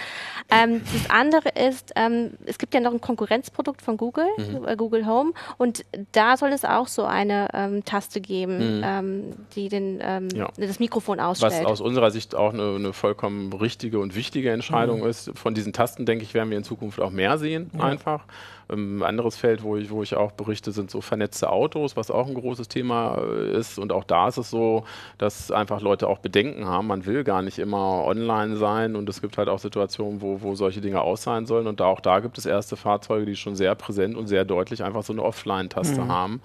[0.50, 4.68] Ähm, das andere ist, ähm, es gibt ja noch ein Konkurrenzprodukt von Google, mhm.
[4.68, 8.84] äh, Google Home, und da soll es auch so eine ähm, Taste geben, mhm.
[8.84, 9.24] Ähm,
[9.56, 10.50] die den, ähm, ja.
[10.58, 11.64] das Mikrofon ausstellt.
[11.64, 15.08] Was aus unserer Sicht auch eine, eine vollkommen richtige und wichtige Entscheidung mhm.
[15.08, 15.32] ist.
[15.36, 18.26] Von diesen Tasten, denke ich, werden wir in Zukunft auch mehr sehen, einfach.
[18.72, 22.28] Ein anderes Feld, wo ich, wo ich auch berichte, sind so vernetzte Autos, was auch
[22.28, 23.80] ein großes Thema äh, ist.
[23.80, 24.84] Und auch da ist es so,
[25.18, 26.86] dass einfach Leute auch Bedenken haben.
[26.88, 30.54] Man will gar nicht immer online sein und es gibt halt auch Situationen, wo, wo
[30.54, 31.66] solche Dinge aus sein sollen.
[31.66, 34.84] Und da, auch da gibt es erste Fahrzeuge, die schon sehr präsent und sehr deutlich
[34.84, 36.08] einfach so eine Offline-Taste mhm.
[36.08, 36.42] haben.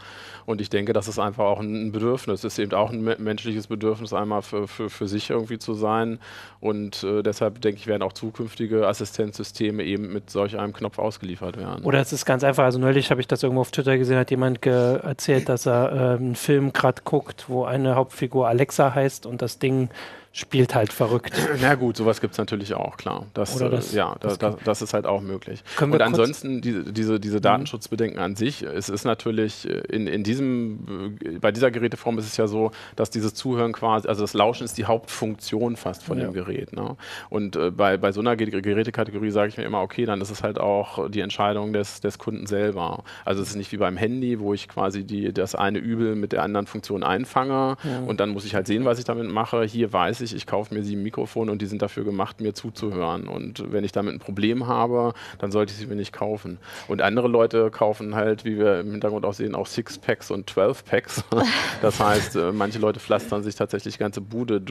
[0.46, 2.40] Und ich denke, das ist einfach auch ein Bedürfnis.
[2.40, 6.18] Es ist eben auch ein menschliches Bedürfnis, einmal für, für, für sich irgendwie zu sein.
[6.60, 11.58] Und äh, deshalb denke ich, werden auch zukünftige Assistenzsysteme eben mit solch einem Knopf ausgeliefert
[11.58, 11.84] werden.
[11.84, 12.64] Oder es ist ganz einfach.
[12.64, 16.16] Also neulich habe ich das irgendwo auf Twitter gesehen, hat jemand erzählt, dass er äh,
[16.16, 19.90] einen Film gerade guckt, wo eine Hauptfigur Alexa heißt und das Ding
[20.34, 21.32] spielt halt verrückt.
[21.62, 23.26] Na gut, sowas gibt es natürlich auch, klar.
[23.34, 25.62] Das, das äh, ja, das, das, das, ist halt auch möglich.
[25.80, 27.42] Und ansonsten diese, diese, diese mhm.
[27.42, 32.26] Datenschutzbedenken an sich, es ist natürlich äh, in, in diesem, äh, bei dieser Geräteform ist
[32.26, 36.18] es ja so, dass dieses Zuhören quasi, also das Lauschen ist die Hauptfunktion fast von
[36.18, 36.24] ja.
[36.24, 36.72] dem Gerät.
[36.72, 36.96] Ne?
[37.30, 40.42] Und äh, bei, bei so einer Gerätekategorie sage ich mir immer, okay, dann ist es
[40.42, 43.04] halt auch die Entscheidung des, des Kunden selber.
[43.24, 46.32] Also es ist nicht wie beim Handy, wo ich quasi die, das eine Übel mit
[46.32, 48.00] der anderen Funktion einfange ja.
[48.04, 49.62] und dann muss ich halt sehen, was ich damit mache.
[49.62, 52.54] Hier weiß ich, ich, ich kaufe mir sieben Mikrofone und die sind dafür gemacht, mir
[52.54, 53.28] zuzuhören.
[53.28, 56.58] Und wenn ich damit ein Problem habe, dann sollte ich sie mir nicht kaufen.
[56.88, 61.24] Und andere Leute kaufen halt, wie wir im Hintergrund auch sehen, auch Six-Packs und Twelve-Packs.
[61.82, 64.62] Das heißt, äh, manche Leute pflastern sich tatsächlich ganze Bude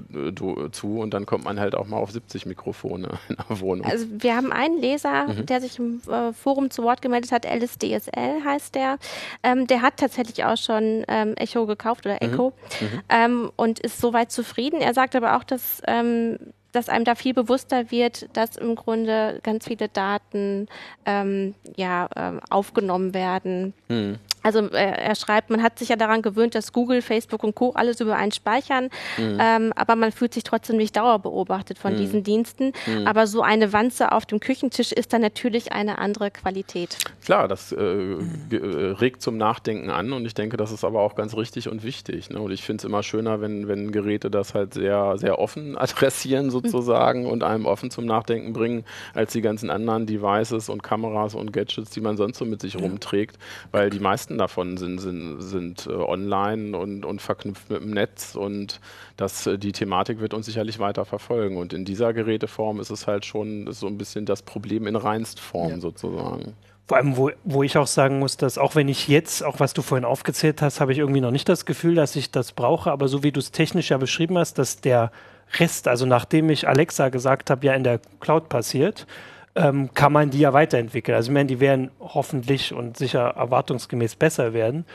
[0.71, 3.85] zu und dann kommt man halt auch mal auf 70 Mikrofone in der Wohnung.
[3.85, 5.45] Also wir haben einen Leser, mhm.
[5.45, 8.97] der sich im äh, Forum zu Wort gemeldet hat, LSDSL heißt der.
[9.43, 12.87] Ähm, der hat tatsächlich auch schon ähm, Echo gekauft oder Echo mhm.
[12.87, 13.01] Mhm.
[13.09, 14.81] Ähm, und ist soweit zufrieden.
[14.81, 16.37] Er sagt aber auch, dass ähm,
[16.73, 20.67] dass einem da viel bewusster wird, dass im Grunde ganz viele Daten
[21.05, 23.73] ähm, ja, ähm, aufgenommen werden.
[23.87, 24.17] Mhm.
[24.43, 27.71] Also äh, er schreibt, man hat sich ja daran gewöhnt, dass Google, Facebook und Co.
[27.71, 29.37] alles über einen speichern, mhm.
[29.39, 31.97] ähm, aber man fühlt sich trotzdem nicht dauerbeobachtet von mhm.
[31.97, 32.73] diesen Diensten.
[32.85, 33.07] Mhm.
[33.07, 36.97] Aber so eine Wanze auf dem Küchentisch ist dann natürlich eine andere Qualität.
[37.23, 41.15] Klar, das äh, äh, regt zum Nachdenken an und ich denke, das ist aber auch
[41.15, 42.29] ganz richtig und wichtig.
[42.29, 42.39] Ne?
[42.39, 46.49] Und ich finde es immer schöner, wenn, wenn Geräte das halt sehr, sehr offen adressieren
[46.51, 51.53] sozusagen und einem offen zum Nachdenken bringen, als die ganzen anderen Devices und Kameras und
[51.53, 53.37] Gadgets, die man sonst so mit sich rumträgt,
[53.71, 57.91] weil die meisten meisten davon sind, sind, sind äh, online und, und verknüpft mit dem
[57.91, 58.79] Netz und
[59.17, 61.57] das, äh, die Thematik wird uns sicherlich weiter verfolgen.
[61.57, 65.71] Und in dieser Geräteform ist es halt schon so ein bisschen das Problem in Reinstform
[65.71, 65.79] ja.
[65.79, 66.53] sozusagen.
[66.87, 69.73] Vor allem, wo, wo ich auch sagen muss, dass auch wenn ich jetzt, auch was
[69.73, 72.91] du vorhin aufgezählt hast, habe ich irgendwie noch nicht das Gefühl, dass ich das brauche,
[72.91, 75.11] aber so wie du es technisch ja beschrieben hast, dass der
[75.59, 79.07] Rest, also nachdem ich Alexa gesagt habe, ja in der Cloud passiert,
[79.55, 81.15] ähm, kann man die ja weiterentwickeln.
[81.15, 84.85] Also ich meine, die werden hoffentlich und sicher erwartungsgemäß besser werden.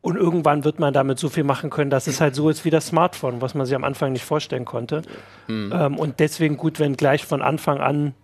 [0.00, 2.70] Und irgendwann wird man damit so viel machen können, dass es halt so ist wie
[2.70, 5.02] das Smartphone, was man sich am Anfang nicht vorstellen konnte.
[5.48, 5.72] Mhm.
[5.74, 8.14] Ähm, und deswegen gut, wenn gleich von Anfang an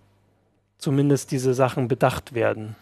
[0.77, 2.77] zumindest diese Sachen bedacht werden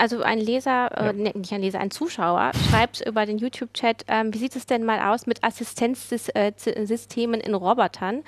[0.00, 1.10] also ein Leser, äh, ja.
[1.10, 4.84] äh, nicht ein Leser, ein Zuschauer schreibt über den YouTube-Chat, ähm, wie sieht es denn
[4.84, 8.24] mal aus mit Assistenzsystemen in Robotern?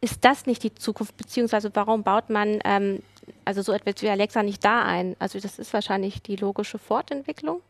[0.00, 3.00] Ist das nicht die Zukunft, beziehungsweise warum baut man ähm,
[3.44, 5.16] also so etwas wie Alexa nicht da ein?
[5.18, 7.60] Also das ist wahrscheinlich die logische Fortentwicklung.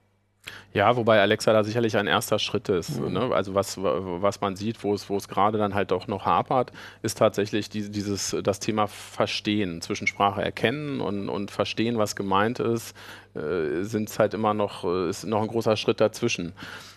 [0.73, 3.01] Ja, wobei Alexa da sicherlich ein erster Schritt ist.
[3.01, 3.13] Mhm.
[3.13, 3.31] Ne?
[3.33, 6.73] Also was, was man sieht, wo es, wo es gerade dann halt auch noch hapert,
[7.03, 12.95] ist tatsächlich die, dieses, das Thema Verstehen, Zwischensprache erkennen und, und verstehen, was gemeint ist,
[13.35, 16.53] äh, sind es halt immer noch, äh, ist noch ein großer Schritt dazwischen.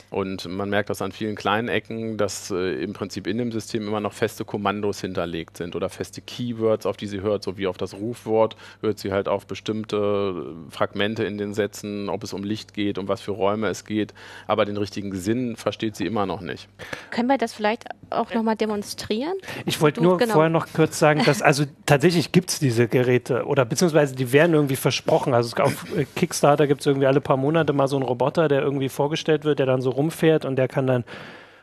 [0.09, 3.87] Und man merkt das an vielen kleinen Ecken, dass äh, im Prinzip in dem System
[3.87, 7.67] immer noch feste Kommandos hinterlegt sind oder feste Keywords, auf die sie hört, so wie
[7.67, 12.43] auf das Rufwort, hört sie halt auf bestimmte Fragmente in den Sätzen, ob es um
[12.43, 14.13] Licht geht, um was für Räume es geht,
[14.47, 16.69] aber den richtigen Sinn versteht sie immer noch nicht.
[17.11, 19.35] Können wir das vielleicht auch nochmal demonstrieren?
[19.65, 20.33] Ich wollte nur genau.
[20.33, 24.53] vorher noch kurz sagen, dass also tatsächlich gibt es diese Geräte oder beziehungsweise die werden
[24.53, 25.33] irgendwie versprochen.
[25.33, 28.61] Also auf äh, Kickstarter gibt es irgendwie alle paar Monate mal so einen Roboter, der
[28.61, 31.03] irgendwie vorgestellt wird, der dann so rumfährt und der kann dann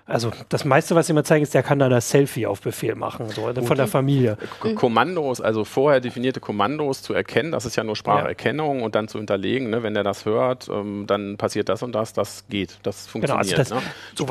[0.06, 2.94] also das meiste, was sie mir zeigen, ist, der kann dann das Selfie auf Befehl
[2.94, 3.64] machen, so Gut.
[3.64, 4.36] von der Familie.
[4.60, 8.84] K Kommandos, also vorher definierte Kommandos zu erkennen, das ist ja nur Spracherkennung ja.
[8.84, 12.12] und dann zu hinterlegen, ne, wenn der das hört, ähm, dann passiert das und das,
[12.12, 13.56] das geht, das funktioniert.
[13.56, 13.90] Genau, also das, ne?
[14.14, 14.26] so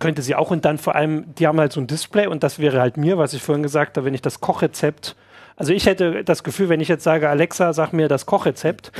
[0.00, 2.58] könnte sie auch und dann vor allem, die haben halt so ein Display und das
[2.58, 5.14] wäre halt mir, was ich vorhin gesagt habe, wenn ich das Kochrezept
[5.54, 8.90] also ich hätte das Gefühl, wenn ich jetzt sage, Alexa, sag mir das Kochrezept,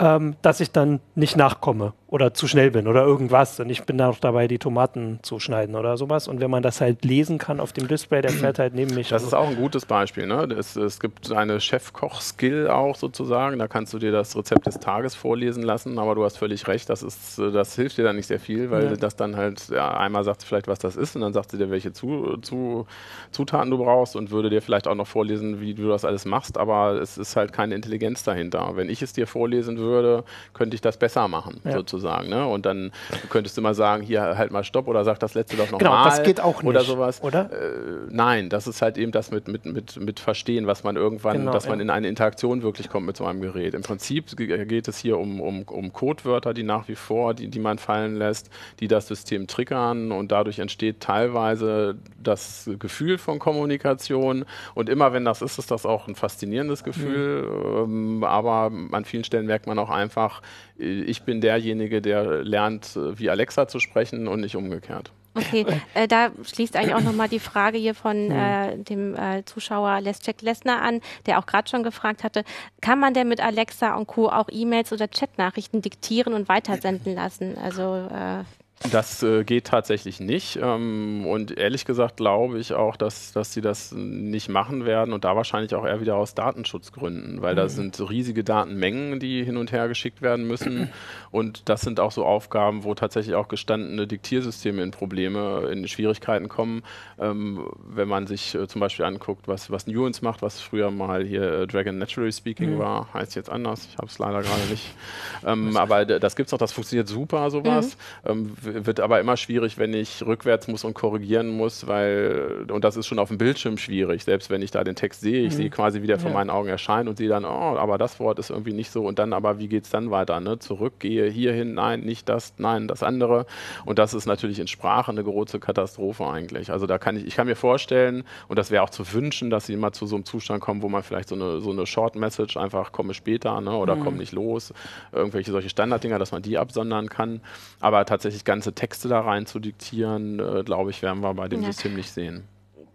[0.00, 3.60] ähm, dass ich dann nicht nachkomme oder zu schnell bin oder irgendwas.
[3.60, 6.26] Und ich bin da noch dabei, die Tomaten zu schneiden oder sowas.
[6.26, 9.10] Und wenn man das halt lesen kann auf dem Display, der fährt halt neben mich.
[9.10, 10.26] Das ist auch ein gutes Beispiel.
[10.26, 10.48] Ne?
[10.58, 13.58] Es, es gibt eine Chefkoch-Skill auch sozusagen.
[13.58, 15.98] Da kannst du dir das Rezept des Tages vorlesen lassen.
[15.98, 18.84] Aber du hast völlig recht, das, ist, das hilft dir dann nicht sehr viel, weil
[18.84, 18.96] ja.
[18.96, 21.58] das dann halt, ja, einmal sagt sie vielleicht, was das ist und dann sagt sie
[21.58, 22.86] dir, welche zu, zu,
[23.30, 26.58] Zutaten du brauchst und würde dir vielleicht auch noch vorlesen, wie du das alles machst.
[26.58, 28.72] Aber es ist halt keine Intelligenz dahinter.
[28.74, 30.24] Wenn ich es dir vorlesen würde, würde,
[30.54, 31.72] könnte ich das besser machen, ja.
[31.72, 32.28] sozusagen.
[32.28, 32.46] Ne?
[32.46, 32.92] Und dann
[33.28, 35.78] könntest du mal sagen, hier halt mal Stopp oder sag das letzte doch nochmal.
[35.78, 36.70] Genau, das geht auch nicht.
[36.70, 37.22] Oder sowas.
[37.22, 37.50] Oder?
[37.52, 41.38] Äh, nein, das ist halt eben das mit, mit, mit, mit Verstehen, was man irgendwann,
[41.38, 41.84] genau, dass man ja.
[41.84, 43.74] in eine Interaktion wirklich kommt mit so einem Gerät.
[43.74, 47.58] Im Prinzip geht es hier um, um, um Codewörter, die nach wie vor, die, die
[47.58, 48.50] man fallen lässt,
[48.80, 54.44] die das System triggern und dadurch entsteht teilweise das Gefühl von Kommunikation.
[54.74, 57.42] Und immer wenn das ist, ist das auch ein faszinierendes Gefühl.
[57.86, 58.20] Mhm.
[58.20, 60.42] Ähm, aber an vielen Stellen merkt man auch einfach,
[60.76, 65.12] ich bin derjenige, der lernt, wie Alexa zu sprechen und nicht umgekehrt.
[65.34, 65.64] Okay,
[65.94, 68.32] äh, da schließt eigentlich auch nochmal die Frage hier von hm.
[68.32, 72.42] äh, dem äh, Zuschauer Leschek Lessner an, der auch gerade schon gefragt hatte,
[72.80, 74.28] kann man denn mit Alexa und Co.
[74.28, 77.56] auch E-Mails oder Chatnachrichten diktieren und weitersenden lassen?
[77.62, 78.42] Also äh,
[78.88, 80.58] Das äh, geht tatsächlich nicht.
[80.60, 85.24] Ähm, und ehrlich gesagt glaube ich auch, dass, dass sie das nicht machen werden und
[85.24, 87.56] da wahrscheinlich auch eher wieder aus Datenschutzgründen, weil mhm.
[87.58, 90.90] da sind riesige Datenmengen, die hin und her geschickt werden müssen.
[91.32, 96.48] Und das sind auch so Aufgaben, wo tatsächlich auch gestandene Diktiersysteme in Probleme, in Schwierigkeiten
[96.48, 96.82] kommen.
[97.20, 101.24] Ähm, wenn man sich äh, zum Beispiel anguckt, was, was Nuance macht, was früher mal
[101.24, 102.78] hier äh, Dragon Naturally Speaking mhm.
[102.78, 103.86] war, heißt jetzt anders.
[103.92, 104.90] Ich habe es leider gerade nicht.
[105.46, 107.96] Ähm, aber das gibt es noch, das funktioniert super, sowas.
[108.26, 108.69] Mhm.
[108.74, 113.06] Wird aber immer schwierig, wenn ich rückwärts muss und korrigieren muss, weil, und das ist
[113.06, 115.56] schon auf dem Bildschirm schwierig, selbst wenn ich da den Text sehe, ich mhm.
[115.56, 116.34] sehe quasi, wie der vor ja.
[116.36, 119.18] meinen Augen erscheint und sehe dann, oh, aber das Wort ist irgendwie nicht so und
[119.18, 120.40] dann aber, wie geht es dann weiter?
[120.40, 120.58] Ne?
[120.58, 123.46] Zurück, gehe hierhin, nein, nicht das, nein, das andere.
[123.84, 126.70] Und das ist natürlich in Sprache eine große Katastrophe eigentlich.
[126.70, 129.66] Also da kann ich, ich kann mir vorstellen, und das wäre auch zu wünschen, dass
[129.66, 132.16] sie immer zu so einem Zustand kommen, wo man vielleicht so eine, so eine Short
[132.16, 133.72] Message einfach komme später ne?
[133.72, 134.04] oder mhm.
[134.04, 134.72] komm nicht los,
[135.12, 137.40] irgendwelche solche Standarddinger, dass man die absondern kann.
[137.80, 141.62] Aber tatsächlich ganze Texte da rein zu diktieren, äh, glaube ich, werden wir bei dem
[141.62, 141.72] ja.
[141.72, 142.44] System nicht sehen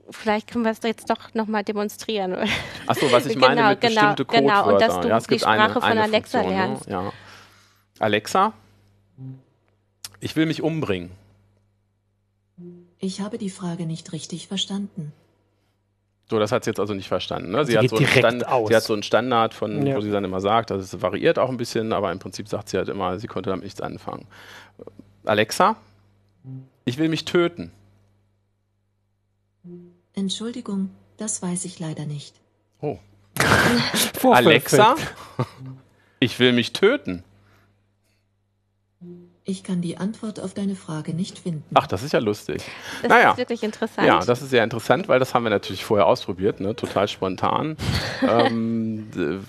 [0.09, 2.35] vielleicht können wir es jetzt doch nochmal demonstrieren.
[2.87, 4.63] Achso, was ich meine genau, mit genau, bestimmte Codewörter.
[4.63, 6.67] Genau, und dass du ja, es die Sprache eine, von Alexa Funktion, ne?
[6.67, 6.87] lernst.
[6.87, 6.93] Ne?
[6.93, 7.13] Ja.
[7.99, 8.53] Alexa,
[10.19, 11.11] ich will mich umbringen.
[12.99, 15.11] Ich habe die Frage nicht richtig verstanden.
[16.29, 17.51] So, das hat sie jetzt also nicht verstanden.
[17.51, 17.65] Ne?
[17.65, 19.95] Sie, sie, hat so sie, hat so einen Standard, von, ja.
[19.95, 22.69] wo sie dann immer sagt, also es variiert auch ein bisschen, aber im Prinzip sagt
[22.69, 24.25] sie halt immer, sie konnte damit nichts anfangen.
[25.25, 25.75] Alexa,
[26.85, 27.71] ich will mich töten.
[30.13, 32.35] Entschuldigung, das weiß ich leider nicht.
[32.81, 32.99] Oh.
[34.23, 34.95] Alexa,
[36.19, 37.23] ich will mich töten.
[39.47, 41.63] Ich kann die Antwort auf deine Frage nicht finden.
[41.75, 42.63] Ach, das ist ja lustig.
[43.03, 43.29] Das naja.
[43.29, 44.07] ist wirklich interessant.
[44.07, 46.75] Ja, das ist sehr interessant, weil das haben wir natürlich vorher ausprobiert, ne?
[46.75, 47.77] total spontan.
[48.27, 49.05] ähm,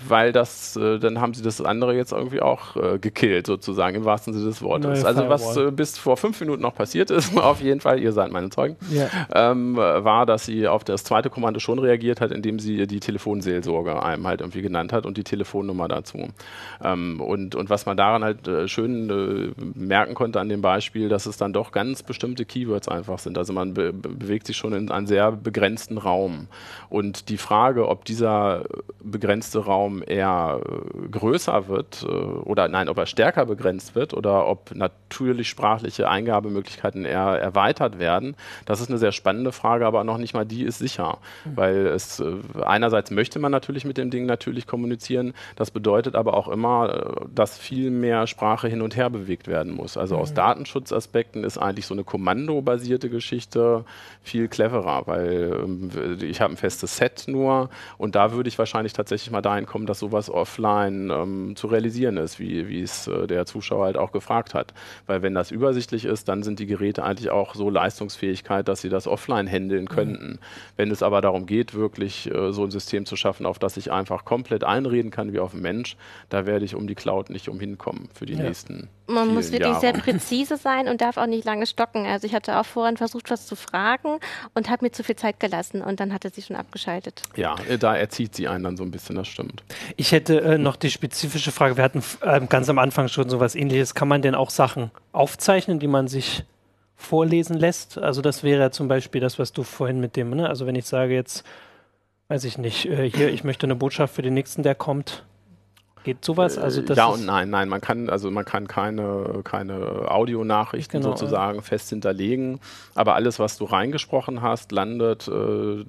[0.07, 4.05] weil das, äh, dann haben sie das andere jetzt irgendwie auch äh, gekillt, sozusagen, im
[4.05, 5.01] wahrsten Sinne des Wortes.
[5.01, 8.11] Neue also was äh, bis vor fünf Minuten noch passiert ist, auf jeden Fall, ihr
[8.11, 9.09] seid meine Zeugen, yeah.
[9.33, 14.03] ähm, war, dass sie auf das zweite Kommando schon reagiert hat, indem sie die Telefonseelsorge
[14.03, 16.27] einem halt irgendwie genannt hat und die Telefonnummer dazu.
[16.83, 21.09] Ähm, und, und was man daran halt äh, schön äh, merken konnte an dem Beispiel,
[21.09, 23.37] dass es dann doch ganz bestimmte Keywords einfach sind.
[23.37, 26.47] Also man be bewegt sich schon in einen sehr begrenzten Raum.
[26.89, 28.65] Und die Frage, ob dieser
[29.03, 34.47] begrenzte Raum eher äh, größer wird äh, oder nein, ob er stärker begrenzt wird oder
[34.47, 40.17] ob natürlich sprachliche Eingabemöglichkeiten eher erweitert werden, das ist eine sehr spannende Frage, aber noch
[40.17, 41.19] nicht mal die ist sicher.
[41.45, 41.57] Mhm.
[41.57, 46.35] Weil es äh, einerseits möchte man natürlich mit dem Ding natürlich kommunizieren, das bedeutet aber
[46.35, 49.95] auch immer, dass viel mehr Sprache hin und her bewegt werden muss.
[49.95, 50.21] Also mhm.
[50.21, 53.85] aus Datenschutzaspekten ist eigentlich so eine kommandobasierte Geschichte
[54.21, 55.89] viel cleverer, weil ähm,
[56.21, 59.85] ich habe ein festes Set nur und da würde ich wahrscheinlich tatsächlich mal dahin kommen,
[59.85, 64.53] dass sowas offline ähm, zu realisieren ist, wie, es äh, der Zuschauer halt auch gefragt
[64.53, 64.73] hat.
[65.05, 68.89] Weil wenn das übersichtlich ist, dann sind die Geräte eigentlich auch so Leistungsfähigkeit, dass sie
[68.89, 69.89] das offline handeln mhm.
[69.89, 70.27] könnten.
[70.31, 70.39] Mhm.
[70.75, 73.91] Wenn es aber darum geht, wirklich äh, so ein System zu schaffen, auf das ich
[73.91, 75.95] einfach komplett einreden kann wie auf einen Mensch,
[76.29, 78.43] da werde ich um die Cloud nicht umhinkommen für die ja.
[78.43, 78.89] nächsten.
[79.07, 79.79] Man muss wirklich Jahre.
[79.79, 82.05] sehr präzise sein und darf auch nicht lange stocken.
[82.05, 84.19] Also ich hatte auch vorhin versucht, was zu fragen
[84.53, 87.21] und habe mir zu viel Zeit gelassen und dann hatte sie schon abgeschaltet.
[87.35, 89.63] Ja, da erzieht sie einen dann so ein bisschen, das stimmt.
[89.95, 93.39] Ich hätte äh, noch die spezifische Frage, wir hatten äh, ganz am Anfang schon so
[93.39, 93.95] was ähnliches.
[93.95, 96.43] Kann man denn auch Sachen aufzeichnen, die man sich
[96.95, 97.97] vorlesen lässt?
[97.97, 100.49] Also das wäre zum Beispiel das, was du vorhin mit dem, ne?
[100.49, 101.45] also wenn ich sage jetzt,
[102.27, 105.23] weiß ich nicht, äh, hier, ich möchte eine Botschaft für den nächsten, der kommt,
[106.07, 106.57] Geht sowas?
[106.57, 111.17] Also das ja und nein, nein, man kann also man kann keine keine Audionachrichten genau,
[111.17, 111.61] sozusagen ja.
[111.61, 112.61] fest hinterlegen,
[112.95, 115.83] aber alles, was du reingesprochen hast, landet äh,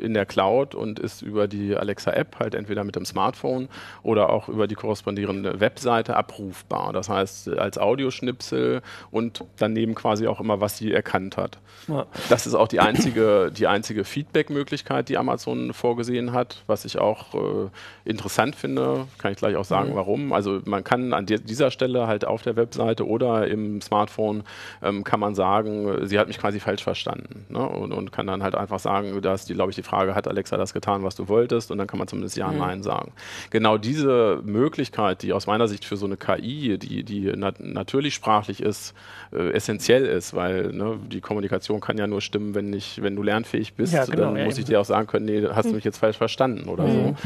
[0.00, 3.70] in der Cloud und ist über die Alexa App halt entweder mit dem Smartphone
[4.02, 6.92] oder auch über die korrespondierende Webseite abrufbar.
[6.92, 11.58] Das heißt als Audioschnipsel und daneben quasi auch immer, was sie erkannt hat.
[11.88, 12.04] Ja.
[12.28, 17.34] Das ist auch die einzige die einzige Feedback-Möglichkeit, die Amazon vorgesehen hat, was ich auch
[17.34, 17.70] äh,
[18.04, 19.06] interessant finde.
[19.18, 19.96] Kann ich gleich gleich auch sagen, mhm.
[19.96, 20.32] warum.
[20.32, 24.42] Also man kann an dieser Stelle halt auf der Webseite oder im Smartphone
[24.82, 27.46] ähm, kann man sagen, sie hat mich quasi falsch verstanden.
[27.48, 27.66] Ne?
[27.66, 30.56] Und, und, kann dann halt einfach sagen, dass die, glaube ich, die Frage, hat Alexa
[30.56, 31.70] das getan, was du wolltest?
[31.70, 32.58] Und dann kann man zumindest Ja, mhm.
[32.58, 33.12] Nein sagen.
[33.50, 38.14] Genau diese Möglichkeit, die aus meiner Sicht für so eine KI, die, die nat natürlich
[38.14, 38.94] sprachlich ist,
[39.32, 43.22] äh, essentiell ist, weil ne, die Kommunikation kann ja nur stimmen, wenn, ich, wenn du
[43.22, 43.92] lernfähig bist.
[43.92, 45.76] Ja, genau, dann ja, muss ich dir auch sagen können, nee, hast du mhm.
[45.76, 46.98] mich jetzt falsch verstanden oder so.
[46.98, 47.16] Mhm.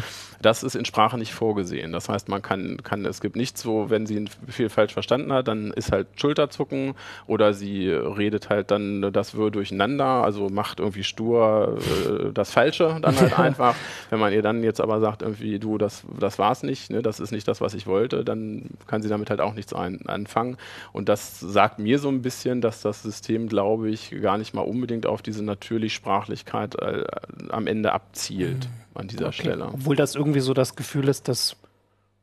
[0.41, 1.93] Das ist in Sprache nicht vorgesehen.
[1.93, 4.95] Das Das heißt, man kann, kann, es gibt nichts, wo, wenn sie einen Befehl falsch
[4.95, 6.95] verstanden hat, dann ist halt Schulterzucken
[7.27, 12.99] oder sie redet halt dann das Wör durcheinander, also macht irgendwie stur äh, das Falsche
[13.03, 13.75] dann halt einfach.
[14.09, 17.21] Wenn man ihr dann jetzt aber sagt, irgendwie, du, das, das war's nicht, ne, das
[17.21, 20.57] ist nicht das, was ich wollte, dann kann sie damit halt auch nichts ein, anfangen.
[20.95, 24.63] Und das sagt mir so ein bisschen, dass das System, glaube ich, gar nicht mal
[24.63, 27.05] unbedingt auf diese natürlich Sprachlichkeit äh,
[27.51, 28.99] am Ende abzielt mhm.
[28.99, 29.43] an dieser okay.
[29.43, 29.67] Stelle.
[29.67, 31.59] Obwohl das irgendwie so das Gefühl ist, dass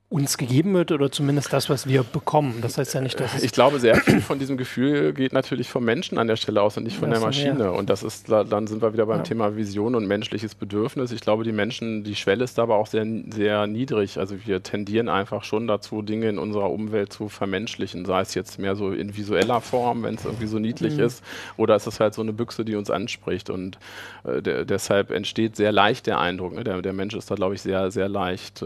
[0.07, 2.59] uns gegeben wird oder zumindest das, was wir bekommen.
[2.61, 5.83] Das heißt ja nicht, dass ich glaube, sehr viel von diesem Gefühl geht natürlich vom
[5.83, 7.63] Menschen an der Stelle aus und nicht von das der Maschine.
[7.65, 7.69] Ja.
[7.71, 9.23] Und das ist, dann sind wir wieder beim ja.
[9.23, 11.11] Thema Vision und menschliches Bedürfnis.
[11.11, 14.19] Ich glaube, die Menschen, die Schwelle ist aber auch sehr, sehr niedrig.
[14.19, 18.59] Also wir tendieren einfach schon dazu, Dinge in unserer Umwelt zu vermenschlichen, sei es jetzt
[18.59, 21.03] mehr so in visueller Form, wenn es irgendwie so niedlich mhm.
[21.03, 21.23] ist,
[21.57, 23.49] oder ist es halt so eine Büchse, die uns anspricht.
[23.49, 23.79] Und
[24.23, 26.53] äh, der, deshalb entsteht sehr leicht der Eindruck.
[26.53, 26.63] Ne?
[26.63, 28.65] Der, der Mensch ist da, glaube ich, sehr, sehr leicht äh,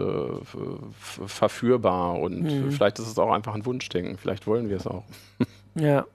[1.29, 2.71] verführbar und mhm.
[2.71, 4.17] vielleicht ist es auch einfach ein Wunschdenken.
[4.17, 5.03] Vielleicht wollen wir es auch.
[5.75, 6.05] Ja.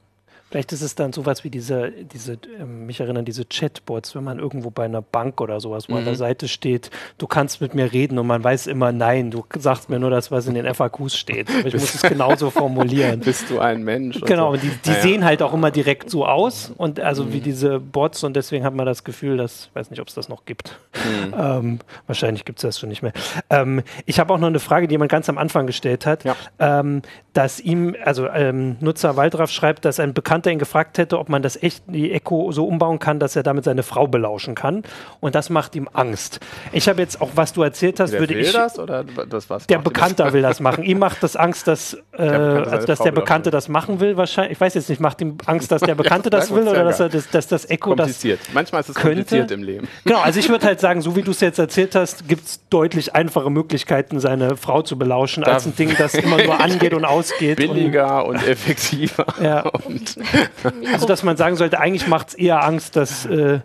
[0.55, 4.39] Vielleicht ist es dann sowas wie diese, diese äh, mich erinnern, diese Chatbots, wenn man
[4.39, 5.99] irgendwo bei einer Bank oder sowas, wo mhm.
[5.99, 6.19] an der mhm.
[6.19, 9.99] Seite steht, du kannst mit mir reden und man weiß immer nein, du sagst mir
[9.99, 11.51] nur das, was in den FAQs steht.
[11.51, 13.19] Aber ich muss es genauso formulieren.
[13.19, 14.21] Bist du ein Mensch?
[14.21, 15.03] Genau, und die, die naja.
[15.03, 17.33] sehen halt auch immer direkt so aus und also mhm.
[17.33, 20.15] wie diese Bots und deswegen hat man das Gefühl, dass, ich weiß nicht, ob es
[20.15, 20.79] das noch gibt.
[20.95, 21.35] Mhm.
[21.45, 23.13] Ähm, wahrscheinlich gibt es das schon nicht mehr.
[23.51, 26.37] Ähm, ich habe auch noch eine Frage, die jemand ganz am Anfang gestellt hat, ja.
[26.61, 31.19] ähm, dass ihm, also ähm, Nutzer Waldraff schreibt, dass ein bekannter Bekannter ihn gefragt hätte,
[31.19, 34.55] ob man das echt die Echo so umbauen kann, dass er damit seine Frau belauschen
[34.55, 34.83] kann.
[35.21, 36.41] Und das macht ihm Angst.
[36.73, 38.53] Ich habe jetzt auch, was du erzählt hast, der würde will ich.
[38.53, 40.85] Das oder das was der Bekannter will das machen.
[40.85, 44.17] ihm macht das Angst, dass, äh, der also, dass der Bekannte das machen will.
[44.17, 44.53] Wahrscheinlich.
[44.53, 47.01] Ich weiß jetzt nicht, macht ihm Angst, dass der Bekannte ja, das will oder dass,
[47.01, 48.25] er das, dass das Echo das.
[48.53, 49.89] Manchmal ist es kompliziert im Leben.
[50.05, 52.61] Genau, also ich würde halt sagen, so wie du es jetzt erzählt hast, gibt es
[52.69, 56.93] deutlich einfache Möglichkeiten, seine Frau zu belauschen, da als ein Ding, das immer nur angeht
[56.93, 57.57] und ausgeht.
[57.57, 59.27] Billiger und, und effektiver.
[59.43, 59.61] Ja.
[59.63, 60.17] Und
[60.93, 63.61] also, dass man sagen sollte, eigentlich macht es eher Angst, dass, äh,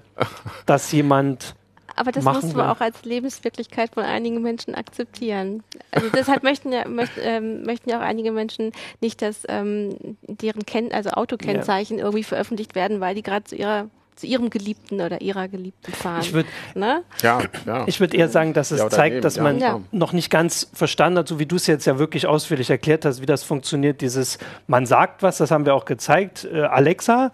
[0.66, 1.56] dass jemand.
[1.96, 5.64] Aber das muss man auch als Lebenswirklichkeit von einigen Menschen akzeptieren.
[5.92, 10.66] Also deshalb möchten ja, möcht, ähm, möchten ja auch einige Menschen nicht, dass ähm, deren
[10.66, 12.06] Ken also Autokennzeichen ja.
[12.06, 16.22] irgendwie veröffentlicht werden, weil die gerade zu ihrer zu ihrem Geliebten oder ihrer Geliebten fahren.
[16.22, 17.04] Ich würde ne?
[17.22, 17.88] ja, ja.
[17.88, 20.70] Ich würd eher sagen, dass es ja, zeigt, neben, dass ja, man noch nicht ganz
[20.74, 24.02] verstanden hat, so wie du es jetzt ja wirklich ausführlich erklärt hast, wie das funktioniert.
[24.02, 26.46] Dieses, man sagt was, das haben wir auch gezeigt.
[26.52, 27.32] Äh, Alexa,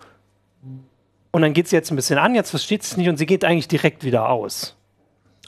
[1.32, 3.26] und dann geht sie jetzt ein bisschen an, jetzt versteht sie es nicht und sie
[3.26, 4.78] geht eigentlich direkt wieder aus.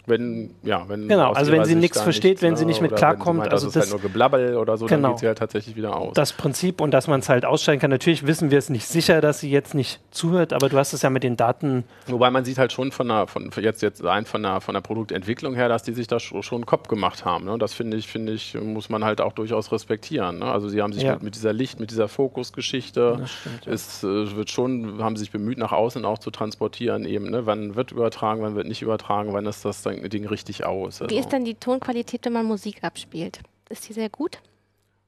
[0.08, 3.40] Wenn, ja, wenn genau, also wenn sie nichts versteht, wenn sie nicht mit klarkommt.
[3.40, 5.76] Meint, also das ist halt nur Geblabbel oder so, genau, dann geht sie halt tatsächlich
[5.76, 6.14] wieder aus.
[6.14, 7.90] Das Prinzip und dass man es halt ausstellen kann.
[7.90, 11.02] Natürlich wissen wir es nicht sicher, dass sie jetzt nicht zuhört, aber du hast es
[11.02, 11.84] ja mit den Daten.
[12.08, 14.82] Wobei man sieht halt schon von der, von, jetzt, jetzt ein von der, von der
[14.82, 17.44] Produktentwicklung her, dass die sich da schon einen Kopf gemacht haben.
[17.44, 17.58] Ne?
[17.58, 20.40] Das finde ich, finde ich, muss man halt auch durchaus respektieren.
[20.40, 20.46] Ne?
[20.46, 21.16] Also sie haben sich ja.
[21.16, 23.72] mit, mit, dieser Licht, mit dieser Fokusgeschichte, ja.
[23.72, 27.46] es äh, wird schon, haben sich bemüht, nach außen auch zu transportieren, eben, ne?
[27.46, 31.02] wann wird übertragen, wann wird nicht übertragen, wann ist das Ding richtig aus.
[31.02, 31.14] Also.
[31.14, 33.42] Wie ist dann die Tonqualität, wenn man Musik abspielt?
[33.70, 34.40] Ist die sehr gut?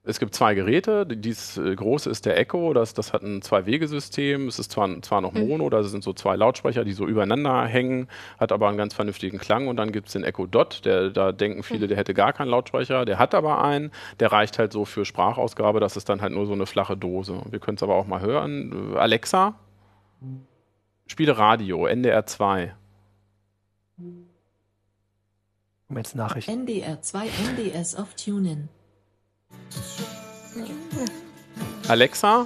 [0.09, 1.05] Es gibt zwei Geräte.
[1.05, 4.47] Dies äh, große ist der Echo, das, das hat ein Zwei-Wege-System.
[4.47, 5.47] Es ist zwar, zwar noch mhm.
[5.47, 8.07] Mono, da sind so zwei Lautsprecher, die so übereinander hängen,
[8.39, 9.67] hat aber einen ganz vernünftigen Klang.
[9.67, 11.89] Und dann gibt es den Echo Dot, der, da denken viele, mhm.
[11.89, 13.03] der hätte gar keinen Lautsprecher.
[13.03, 16.45] Der hat aber einen, der reicht halt so für Sprachausgabe, das ist dann halt nur
[16.45, 17.41] so eine flache Dose.
[17.49, 18.95] Wir können es aber auch mal hören.
[18.95, 19.55] Alexa,
[21.07, 22.73] spiele Radio, NDR 2.
[25.95, 26.51] Jetzt Nachrichten.
[26.51, 28.69] NDR 2 NDS auf TuneIn.
[31.87, 32.45] Alexa,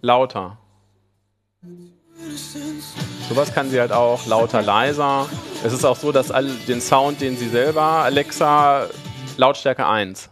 [0.00, 0.56] lauter.
[3.28, 5.28] Sowas kann sie halt auch lauter, leiser.
[5.62, 8.86] Es ist auch so, dass all den Sound, den sie selber, Alexa,
[9.36, 10.29] Lautstärke 1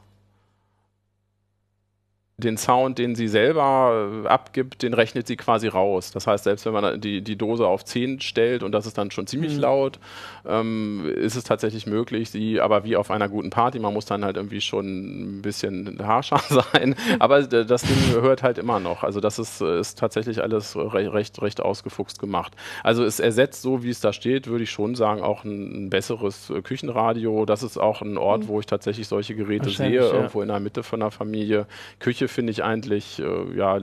[2.39, 6.13] den Sound, den sie selber äh, abgibt, den rechnet sie quasi raus.
[6.13, 9.11] Das heißt, selbst wenn man die, die Dose auf 10 stellt und das ist dann
[9.11, 9.61] schon ziemlich mhm.
[9.61, 9.99] laut,
[10.47, 14.25] ähm, ist es tatsächlich möglich, sie aber wie auf einer guten Party, man muss dann
[14.25, 16.41] halt irgendwie schon ein bisschen harscher
[16.73, 19.03] sein, aber das Ding hört halt immer noch.
[19.03, 22.55] Also das ist, ist tatsächlich alles recht, recht, recht ausgefuchst gemacht.
[22.85, 25.91] Also es ersetzt, so wie es da steht, würde ich schon sagen, auch ein, ein
[25.91, 27.47] besseres Küchenradio.
[27.47, 28.49] Das ist auch ein Ort, mhm.
[28.49, 30.13] wo ich tatsächlich solche Geräte sehe, ja.
[30.13, 31.67] irgendwo in der Mitte von der Familie.
[31.99, 33.81] Küche finde ich eigentlich äh, ja,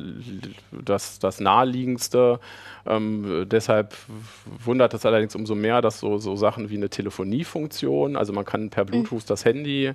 [0.71, 2.39] das, das naheliegendste.
[2.87, 3.95] Ähm, deshalb
[4.63, 8.69] wundert es allerdings umso mehr, dass so, so Sachen wie eine Telefoniefunktion, also man kann
[8.69, 8.89] per mhm.
[8.89, 9.27] Bluetooth mhm.
[9.27, 9.93] das Handy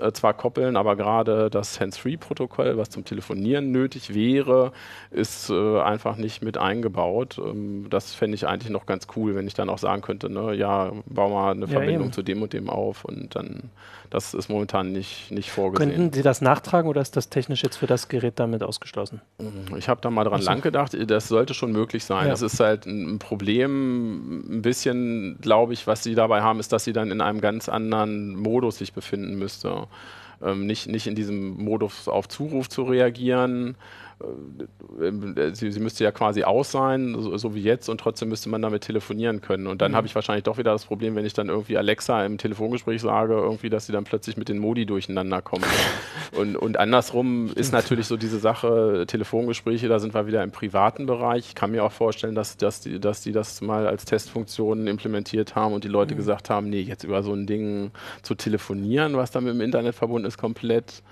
[0.00, 4.72] äh, zwar koppeln, aber gerade das Hands-Free-Protokoll, was zum Telefonieren nötig wäre,
[5.10, 7.38] ist äh, einfach nicht mit eingebaut.
[7.38, 10.54] Ähm, das fände ich eigentlich noch ganz cool, wenn ich dann auch sagen könnte, ne,
[10.54, 12.12] ja, bau mal eine ja, Verbindung eben.
[12.12, 13.70] zu dem und dem auf und dann
[14.10, 15.90] das ist momentan nicht, nicht vorgesehen.
[15.90, 19.20] Könnten Sie das nachtragen oder ist das technisch jetzt für das Gerät damit ausgeschlossen?
[19.76, 20.50] Ich habe da mal dran so.
[20.50, 22.26] lang gedacht, das sollte schon möglich sein.
[22.26, 22.29] Ja.
[22.30, 26.84] Das ist halt ein Problem, ein bisschen, glaube ich, was Sie dabei haben, ist, dass
[26.84, 29.86] Sie dann in einem ganz anderen Modus sich befinden müsste.
[30.42, 33.76] Ähm, nicht, nicht in diesem Modus auf Zuruf zu reagieren,
[35.52, 38.60] sie, sie, müsste ja quasi aus sein, so, so, wie jetzt, und trotzdem müsste man
[38.60, 39.66] damit telefonieren können.
[39.66, 39.96] Und dann mhm.
[39.96, 43.34] habe ich wahrscheinlich doch wieder das Problem, wenn ich dann irgendwie Alexa im Telefongespräch sage,
[43.34, 45.66] irgendwie, dass sie dann plötzlich mit den Modi durcheinander kommt.
[46.36, 51.06] und, und andersrum ist natürlich so diese Sache, Telefongespräche, da sind wir wieder im privaten
[51.06, 51.48] Bereich.
[51.48, 55.54] Ich kann mir auch vorstellen, dass, dass, die, dass die das mal als Testfunktion implementiert
[55.54, 56.18] haben und die Leute mhm.
[56.18, 57.90] gesagt haben, nee, jetzt über so ein Ding
[58.22, 61.02] zu telefonieren, was dann mit dem Internet verbunden ist, komplett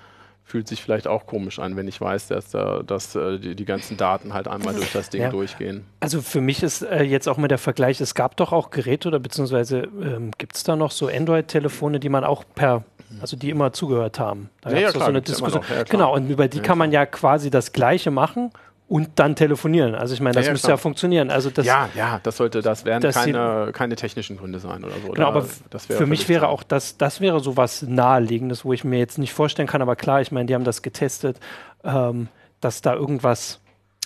[0.49, 3.67] fühlt sich vielleicht auch komisch an, wenn ich weiß, dass, da, dass äh, die, die,
[3.67, 5.29] ganzen Daten halt einmal durch das Ding ja.
[5.29, 5.85] durchgehen.
[6.01, 9.09] Also für mich ist äh, jetzt auch mal der Vergleich, es gab doch auch Geräte
[9.09, 12.83] oder beziehungsweise ähm, gibt es da noch so Android-Telefone, die man auch per,
[13.21, 14.49] also die immer zugehört haben.
[14.63, 15.63] Da ja, ja, klar, so eine Diskussion.
[15.69, 18.51] Ja, genau, und über die kann man ja quasi das Gleiche machen
[18.89, 19.95] und dann telefonieren.
[19.95, 20.79] Also ich meine, das ja, ja, müsste klar.
[20.79, 21.31] ja funktionieren.
[21.31, 25.13] Also das, ja, ja, das sollte, das werden keine, keine technischen Gründe sein oder so.
[25.13, 25.39] Genau, oder?
[25.39, 25.47] aber
[25.79, 29.35] für mich wäre auch das, das wäre so was Naheliegendes, wo ich mir jetzt nicht
[29.35, 31.39] vorstellen kann, aber klar, ich meine, die haben das getestet,
[31.85, 32.29] ähm,
[32.61, 33.61] dass da irgendwas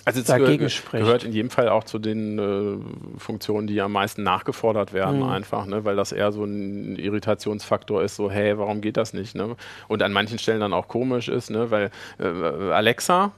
[0.05, 1.05] also es dagegen gehört, spricht.
[1.05, 5.29] gehört in jedem Fall auch zu den äh, Funktionen, die am meisten nachgefordert werden, mhm.
[5.29, 5.85] einfach, ne?
[5.85, 9.33] weil das eher so ein Irritationsfaktor ist, so, hey, warum geht das nicht?
[9.33, 9.55] Ne?
[9.87, 11.71] Und an manchen Stellen dann auch komisch ist, ne?
[11.71, 12.25] weil äh,
[12.73, 13.31] Alexa,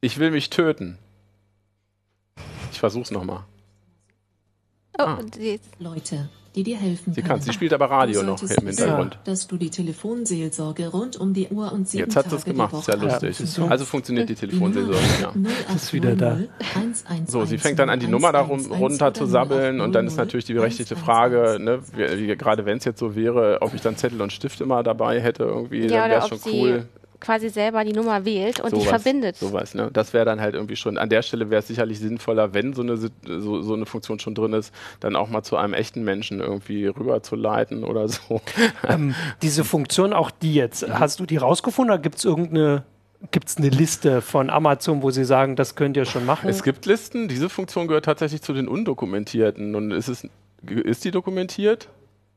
[0.00, 0.98] ich will mich töten.
[2.72, 3.44] Ich versuch's nochmal.
[4.98, 5.18] Oh, ah.
[5.78, 9.18] Leute, die dir helfen Sie kann, sie spielt aber Radio noch im Hintergrund.
[9.24, 12.74] Dass du die Telefonseelsorge rund um die Uhr und sieben Jetzt hat sie es gemacht,
[12.84, 13.38] sehr lustig.
[13.56, 15.32] Ja, also funktioniert die Telefonseelsorge, ja.
[15.74, 16.38] ist wieder da.
[17.26, 20.44] So, sie fängt dann an, die Nummer da runter zu sabbeln und dann ist natürlich
[20.44, 23.96] die berechtigte Frage, ne, wie, wie, gerade wenn es jetzt so wäre, ob ich dann
[23.96, 26.88] Zettel und Stift immer dabei hätte, irgendwie, ja, dann wäre es schon cool
[27.20, 29.36] quasi selber die Nummer wählt und so die was, verbindet.
[29.36, 29.90] Sowas, ne?
[29.92, 32.82] Das wäre dann halt irgendwie schon, an der Stelle wäre es sicherlich sinnvoller, wenn so
[32.82, 33.10] eine, so,
[33.62, 37.84] so, eine Funktion schon drin ist, dann auch mal zu einem echten Menschen irgendwie rüberzuleiten
[37.84, 38.40] oder so.
[38.88, 40.98] Ähm, diese Funktion, auch die jetzt, mhm.
[40.98, 42.84] hast du die rausgefunden oder gibt es irgendeine
[43.32, 46.48] Gibt es eine Liste von Amazon, wo Sie sagen, das könnt ihr schon machen?
[46.48, 47.28] Es gibt Listen.
[47.28, 49.74] Diese Funktion gehört tatsächlich zu den undokumentierten.
[49.74, 50.26] Und ist, es,
[50.66, 51.88] ist die dokumentiert?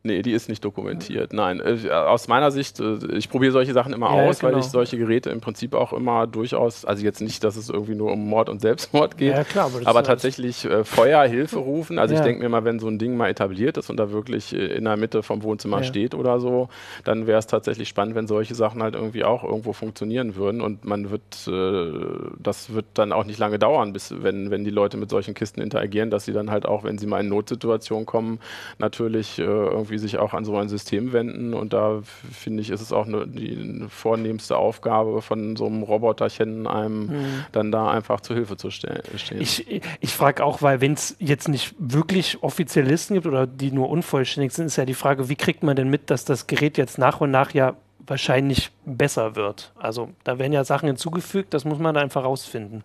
[0.06, 1.32] Nee, die ist nicht dokumentiert.
[1.32, 4.52] Nein, äh, aus meiner Sicht, äh, ich probiere solche Sachen immer ja, aus, genau.
[4.52, 7.96] weil ich solche Geräte im Prinzip auch immer durchaus, also jetzt nicht, dass es irgendwie
[7.96, 12.00] nur um Mord und Selbstmord geht, ja, klar, aber, aber tatsächlich äh, Feuer, Hilfe rufen.
[12.00, 12.20] Also ja.
[12.20, 14.66] ich denke mir mal, wenn so ein Ding mal etabliert ist und da wirklich äh,
[14.76, 16.68] in der Mitte vom Wohnzimmer steht oder so,
[17.06, 20.84] dann wäre es tatsächlich spannend, wenn solche Sachen halt irgendwie auch irgendwo funktionieren würden und
[20.84, 21.98] man wird, äh,
[22.40, 25.62] das wird dann auch nicht lange dauern, bis wenn, wenn die Leute mit solchen Kisten
[25.62, 28.40] interagieren, dass sie dann halt auch, wenn sie mal in Notsituationen kommen,
[28.80, 31.54] natürlich äh, irgendwie irgendwie sich auch an so ein System wenden.
[31.54, 36.68] Und da finde ich, ist es auch eine, die vornehmste Aufgabe von so einem Roboterchen,
[36.68, 37.46] einem mhm.
[37.52, 39.02] dann da einfach zu Hilfe zu stehen.
[39.40, 43.90] Ich, ich frage auch, weil wenn es jetzt nicht wirklich Offizialisten gibt oder die nur
[43.90, 46.98] unvollständig sind, ist ja die Frage, wie kriegt man denn mit, dass das Gerät jetzt
[46.98, 47.76] nach und nach ja
[48.06, 49.72] wahrscheinlich besser wird.
[49.76, 52.84] Also da werden ja Sachen hinzugefügt, das muss man da einfach rausfinden.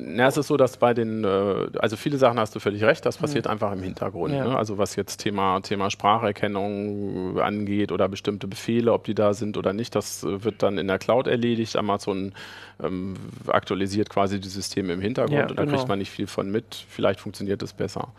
[0.00, 3.04] Na, es ist so, dass bei den, äh, also viele Sachen hast du völlig recht,
[3.04, 3.50] das passiert mhm.
[3.50, 4.32] einfach im Hintergrund.
[4.32, 4.44] Ja.
[4.44, 4.56] Ne?
[4.56, 9.72] Also was jetzt Thema, Thema Spracherkennung angeht oder bestimmte Befehle, ob die da sind oder
[9.72, 11.74] nicht, das äh, wird dann in der Cloud erledigt.
[11.74, 12.32] Amazon
[12.80, 13.14] ähm,
[13.48, 15.76] aktualisiert quasi die Systeme im Hintergrund ja, und da genau.
[15.76, 16.86] kriegt man nicht viel von mit.
[16.88, 18.12] Vielleicht funktioniert es besser.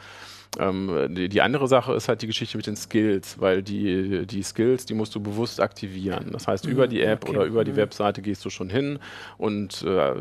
[0.58, 4.42] Ähm, die, die, andere Sache ist halt die Geschichte mit den Skills, weil die, die
[4.42, 6.32] Skills, die musst du bewusst aktivieren.
[6.32, 7.38] Das heißt, mhm, über die App okay.
[7.38, 7.78] oder über die mhm.
[7.78, 9.00] Webseite gehst du schon hin
[9.38, 10.14] und äh,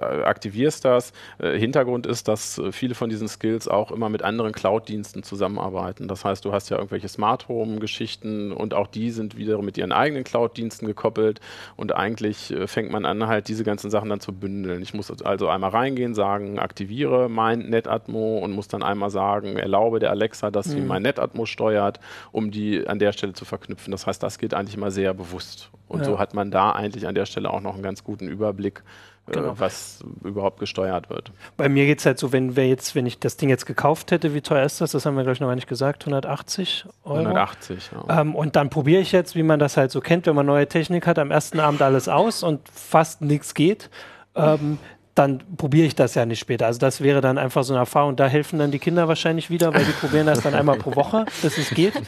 [0.00, 1.12] aktivierst das.
[1.38, 6.08] Äh, Hintergrund ist, dass viele von diesen Skills auch immer mit anderen Cloud-Diensten zusammenarbeiten.
[6.08, 9.92] Das heißt, du hast ja irgendwelche Smart Home-Geschichten und auch die sind wiederum mit ihren
[9.92, 11.40] eigenen Cloud-Diensten gekoppelt
[11.76, 14.80] und eigentlich äh, fängt man an, halt diese ganzen Sachen dann zu bündeln.
[14.80, 19.56] Ich muss also einmal reingehen, sagen, aktiviere mein NetAtmo und muss dann einmal sagen, sagen,
[19.58, 20.86] erlaube der Alexa, dass sie Mhm.
[20.86, 23.90] mein Netatmo steuert, um die an der Stelle zu verknüpfen.
[23.90, 25.70] Das heißt, das geht eigentlich immer sehr bewusst.
[25.88, 26.04] Und Ja.
[26.06, 28.82] so hat man da eigentlich an der Stelle auch noch einen ganz guten Überblick,
[29.28, 29.54] äh, Genau.
[29.58, 31.32] was überhaupt gesteuert wird.
[31.56, 34.10] Bei mir geht es halt so, wenn wir jetzt, wenn ich das Ding jetzt gekauft
[34.10, 34.92] hätte, wie teuer ist das?
[34.92, 36.06] Das haben wir, glaube ich, noch gar nicht gesagt.
[36.06, 37.18] 180 Euro.
[37.18, 38.20] 180, ja.
[38.20, 40.66] Ähm, und dann probiere ich jetzt, wie man das halt so kennt, wenn man neue
[40.66, 43.90] Technik hat, am ersten Abend alles aus und fast nichts geht.
[44.34, 44.78] Ähm,
[45.14, 46.64] dann probiere ich das ja nicht später.
[46.66, 48.16] Also das wäre dann einfach so eine Erfahrung.
[48.16, 51.26] Da helfen dann die Kinder wahrscheinlich wieder, weil die probieren das dann einmal pro Woche,
[51.42, 51.92] bis es geht.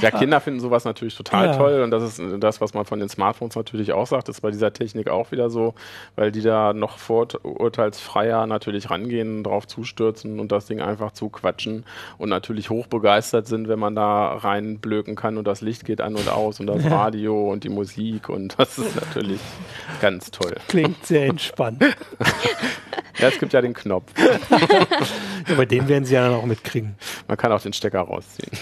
[0.00, 1.56] Ja, Kinder finden sowas natürlich total Ja.
[1.56, 4.50] toll und das ist das, was man von den Smartphones natürlich auch sagt, ist bei
[4.52, 5.74] dieser Technik auch wieder so,
[6.14, 11.84] weil die da noch vorurteilsfreier natürlich rangehen, drauf zustürzen und das Ding einfach zuquatschen
[12.16, 16.28] und natürlich hochbegeistert sind, wenn man da reinblöken kann und das Licht geht an und
[16.28, 19.40] aus und das Radio und die Musik und das ist natürlich
[20.00, 20.54] ganz toll.
[20.68, 21.84] Klingt sehr entspannt.
[23.18, 24.12] Ja, es gibt ja den Knopf.
[25.50, 26.94] Aber den werden sie ja dann auch mitkriegen.
[27.26, 28.52] Man kann auch den Stecker rausziehen.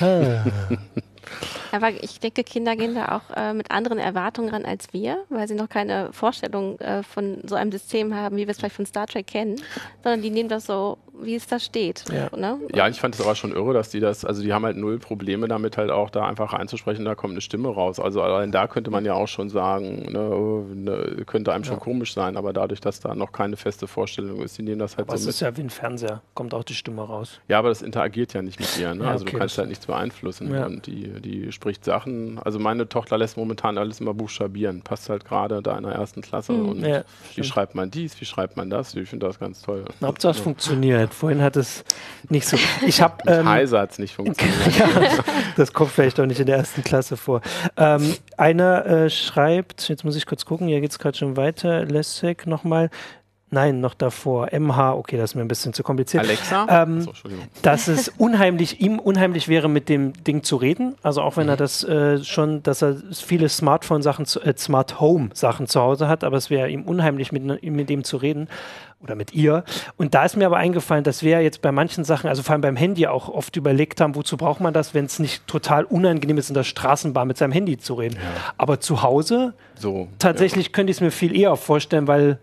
[1.72, 5.46] Aber ich denke, Kinder gehen da auch äh, mit anderen Erwartungen ran als wir, weil
[5.48, 8.86] sie noch keine Vorstellung äh, von so einem System haben, wie wir es vielleicht von
[8.86, 9.56] Star Trek kennen,
[10.02, 12.04] sondern die nehmen das so, wie es da steht.
[12.12, 12.28] Ja.
[12.36, 12.58] Ne?
[12.74, 14.98] Ja, ich fand es aber schon irre, dass die das, also die haben halt null
[14.98, 17.98] Probleme damit halt auch da einfach einzusprechen, da kommt eine Stimme raus.
[18.00, 22.12] Also allein da könnte man ja auch schon sagen, ne, ne, könnte einem schon komisch
[22.14, 25.14] sein, aber dadurch, dass da noch keine feste Vorstellung ist, die nehmen das halt Aber
[25.14, 25.34] es so mit.
[25.34, 27.40] ist ja wie ein Fernseher, kommt auch die Stimme raus.
[27.48, 29.04] Ja, aber das interagiert ja nicht mit ihr, ne?
[29.04, 30.66] Ja, also okay, du kannst das halt nichts beeinflussen Ja.
[30.66, 35.24] und die, die spricht Sachen, also meine Tochter lässt momentan alles immer buchstabieren, passt halt
[35.24, 37.02] gerade da in der ersten Klasse und Ja,
[37.34, 39.84] wie schreibt man dies, wie schreibt man das, ich finde das ganz toll.
[40.00, 41.12] Hauptsache es funktioniert.
[41.12, 41.84] Vorhin hat es
[42.28, 42.56] nicht so.
[42.86, 44.78] Ich habe ähm, Heise hat es nicht funktioniert.
[44.78, 44.88] ja,
[45.56, 47.40] das kommt vielleicht auch nicht in der ersten Klasse vor.
[47.76, 51.84] Ähm, einer äh, schreibt, jetzt muss ich kurz gucken, hier geht es gerade schon weiter.
[51.84, 52.90] Lessig nochmal.
[53.56, 54.48] Nein, noch davor.
[54.52, 56.24] MH, okay, das ist mir ein bisschen zu kompliziert.
[56.24, 56.66] Alexa?
[56.68, 57.46] Ähm, Achso, Entschuldigung.
[57.62, 60.94] dass es unheimlich, ihm unheimlich wäre, mit dem Ding zu reden.
[61.02, 65.80] Also auch wenn er das äh, schon, dass er viele Smartphone-Sachen, äh, Smart Home-Sachen zu
[65.80, 68.48] Hause hat, aber es wäre ihm unheimlich, mit, mit dem zu reden
[69.02, 69.64] oder mit ihr.
[69.96, 72.60] Und da ist mir aber eingefallen, dass wir jetzt bei manchen Sachen, also vor allem
[72.60, 76.36] beim Handy auch oft überlegt haben, wozu braucht man das, wenn es nicht total unangenehm
[76.36, 78.18] ist, in der Straßenbahn mit seinem Handy zu reden.
[78.58, 80.08] Aber zu Hause So.
[80.18, 82.38] tatsächlich könnte ich es mir viel eher vorstellen, weil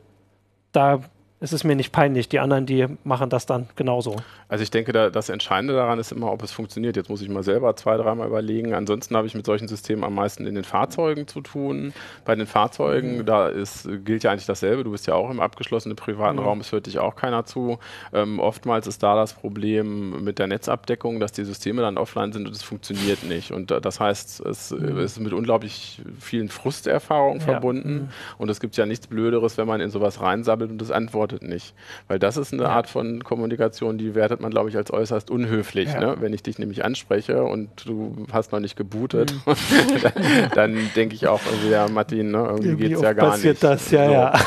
[0.74, 1.00] da
[1.40, 2.30] ist es mir nicht peinlich.
[2.30, 4.18] Die anderen, die machen das dann genauso.
[4.54, 6.96] Also ich denke, da, das Entscheidende daran ist immer, ob es funktioniert.
[6.96, 8.76] Jetzt muss ich mal selber zwei, dreimal überlegen.
[8.76, 11.92] Ansonsten habe ich mit solchen Systemen am meisten in den Fahrzeugen zu tun.
[12.24, 14.84] Bei den Fahrzeugen, da ist, gilt ja eigentlich dasselbe.
[14.84, 17.80] Du bist ja auch im abgeschlossenen privaten Raum, es hört dich auch keiner zu.
[18.14, 22.46] Ähm, oftmals ist da das Problem mit der Netzabdeckung, dass die Systeme dann offline sind
[22.46, 23.54] und es funktioniert nicht.
[23.54, 27.46] Und das heißt, es äh, ist mit unglaublich vielen Frusterfahrungen Ja.
[27.46, 28.10] verbunden.
[28.38, 31.74] Und es gibt ja nichts Blöderes, wenn man in sowas reinsabbelt und es antwortet nicht.
[32.08, 35.90] Weil das ist eine Art von Kommunikation, die wertet man, glaube ich, als äußerst unhöflich.
[35.92, 36.00] Ja.
[36.00, 36.16] Ne?
[36.20, 39.54] Wenn ich dich nämlich anspreche und du hast noch nicht gebootet, Mhm.
[40.04, 40.14] dann,
[40.56, 42.38] dann denke ich auch, irgendwie, ja, Martin, ne?
[42.48, 43.64] irgendwie geht es ja gar passiert nicht.
[43.64, 44.12] das, ja, So.
[44.14, 44.34] ja.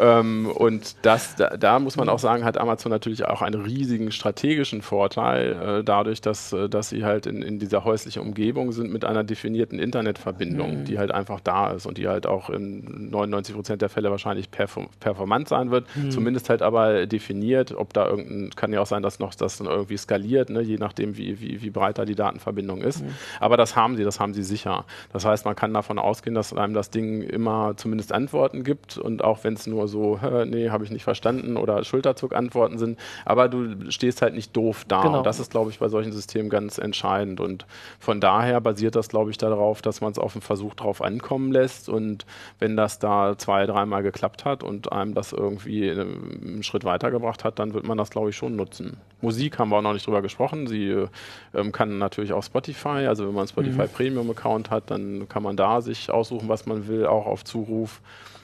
[0.00, 4.10] Ähm, und das, da, da muss man auch sagen, hat Amazon natürlich auch einen riesigen
[4.10, 8.90] strategischen Vorteil, äh, dadurch, dass, äh, dass sie halt in, in dieser häuslichen Umgebung sind
[8.92, 10.84] mit einer definierten Internetverbindung, Mhm.
[10.86, 14.50] die halt einfach da ist und die halt auch in 99 Prozent der Fälle wahrscheinlich
[14.50, 15.84] perform performant sein wird.
[15.94, 16.10] Mhm.
[16.10, 19.66] Zumindest halt aber definiert, ob da irgendein, kann ja auch sein, dass noch das dann
[19.66, 23.02] irgendwie skaliert, ne, je nachdem, wie, wie, wie breit da die Datenverbindung ist.
[23.40, 24.84] Aber das haben sie, das haben sie sicher.
[25.12, 29.24] Das heißt, man kann davon ausgehen, dass einem das Ding immer zumindest Antworten gibt und
[29.24, 33.48] auch wenn es nur so, "Hä, nee, habe ich nicht verstanden oder Schulterzuck-Antworten sind, aber
[33.48, 35.02] du stehst halt nicht doof da.
[35.02, 35.18] Genau.
[35.18, 37.40] Und das ist, glaube ich, bei solchen Systemen ganz entscheidend.
[37.40, 37.66] Und
[37.98, 41.52] von daher basiert das, glaube ich, darauf, dass man es auf einen Versuch drauf ankommen
[41.52, 42.26] lässt und
[42.58, 47.44] wenn das da zwei, dreimal geklappt hat und einem das irgendwie äh, einen Schritt weitergebracht
[47.44, 48.96] hat, dann wird man das, glaube ich, schon nutzen.
[49.22, 50.66] Musik haben wir auch noch nicht drüber gesprochen.
[50.66, 51.08] Sie äh,
[51.54, 55.42] ähm, kann natürlich auch Spotify, also wenn man einen Spotify Premium Account hat, dann kann
[55.42, 58.00] man da sich aussuchen, was man will, auch auf Zuruf.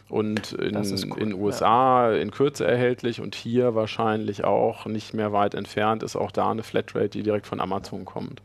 [0.09, 5.55] Und in cool, in USA in Kürze erhältlich und hier wahrscheinlich auch nicht mehr weit
[5.55, 8.41] entfernt ist auch da eine Flatrate, die direkt von Amazon kommt.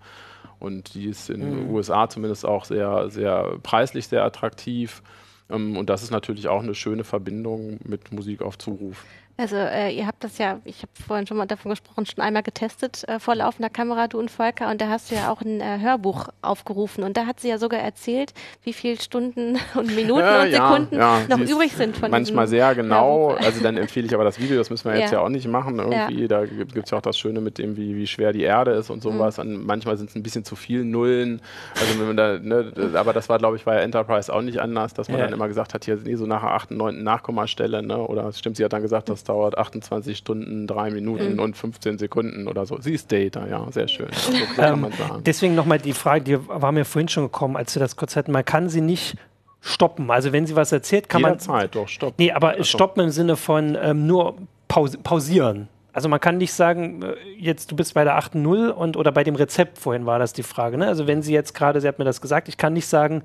[0.60, 1.74] Und die ist in den Mhm.
[1.74, 5.02] USA zumindest auch sehr, sehr preislich sehr attraktiv.
[5.50, 9.06] Ähm, Und das ist natürlich auch eine schöne Verbindung mit Musik auf Zuruf.
[9.36, 12.44] Also äh, ihr habt das ja, ich habe vorhin schon mal davon gesprochen, schon einmal
[12.44, 15.60] getestet äh, vor laufender Kamera, du und Volker, und da hast du ja auch ein
[15.60, 18.32] äh, Hörbuch aufgerufen und da hat sie ja sogar erzählt,
[18.64, 21.98] wie viele Stunden und Minuten Ja, und ja, Sekunden ja, noch sie ist übrig sind
[21.98, 23.30] von Manchmal sehr genau.
[23.32, 23.44] Hörbuch.
[23.46, 25.18] Also dann empfehle ich aber das Video, das müssen wir jetzt Ja.
[25.20, 25.80] ja, auch nicht machen.
[25.80, 28.72] Irgendwie, da gibt es ja auch das Schöne mit dem, wie, wie schwer die Erde
[28.74, 29.40] ist und sowas.
[29.40, 31.42] Und manchmal sind es ein bisschen zu viele Nullen.
[31.80, 34.94] Also wenn man da, ne, aber das war, glaube ich, bei Enterprise auch nicht anders,
[34.94, 35.26] dass man Ja.
[35.26, 37.02] dann immer gesagt hat, hier nee, so nach der 8., 9.
[37.04, 37.98] Nachkommastelle, ne?
[37.98, 41.40] Oder stimmt, sie hat dann gesagt, dass das dauert 28 Stunden, 3 Minuten Mhm.
[41.40, 42.78] und 15 Sekunden oder so.
[42.80, 44.08] Sie ist Data, ja, sehr schön.
[44.12, 45.22] So kann Ähm, man sagen.
[45.26, 48.32] deswegen nochmal die Frage, die war mir vorhin schon gekommen, als wir das kurz hatten.
[48.32, 49.16] Man kann sie nicht
[49.62, 50.12] stoppen.
[50.12, 51.32] Also wenn sie was erzählt, kann man.
[51.32, 52.16] Jederzeit, doch, stopp.
[52.18, 54.36] Nee, aber Also, stoppen im Sinne von ähm, nur
[54.68, 55.70] paus pausieren.
[55.94, 59.24] Also man kann nicht sagen, äh, jetzt du bist bei der 8.0 und oder bei
[59.24, 60.78] dem Rezept vorhin war das die Frage.
[60.78, 60.88] Ne?
[60.88, 63.24] Also wenn sie jetzt gerade, sie hat mir das gesagt, ich kann nicht sagen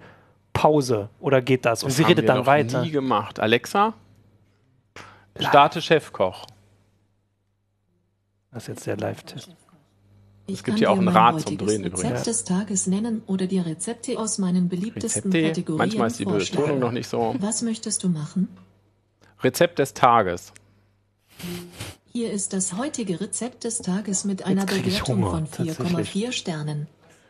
[0.53, 1.82] Pause oder geht das?
[1.82, 2.82] Und das sie haben redet wir dann noch weiter.
[2.82, 3.40] nie gemacht.
[3.40, 3.94] Alexa,
[5.47, 6.47] starte Chefkoch.
[8.53, 9.51] Das ist jetzt der Live-Test.
[10.47, 12.05] Ich Es gibt hier auch ein Rad zum Drehen übrigens.
[12.05, 15.49] Rezept des Tages nennen oder die Rezepte aus meinen beliebtesten Rezepte.
[15.49, 16.78] Kategorien Manchmal ist die Betonung vorschlagen.
[16.78, 17.34] noch nicht so.
[17.39, 18.49] Was möchtest du machen?
[19.43, 20.53] Rezept des Tages.
[22.07, 26.11] Hier ist das heutige Rezept des Tages mit einer Bewertung Hunger, von tatsächlich.
[26.28, 26.86] 4,4 Sternen.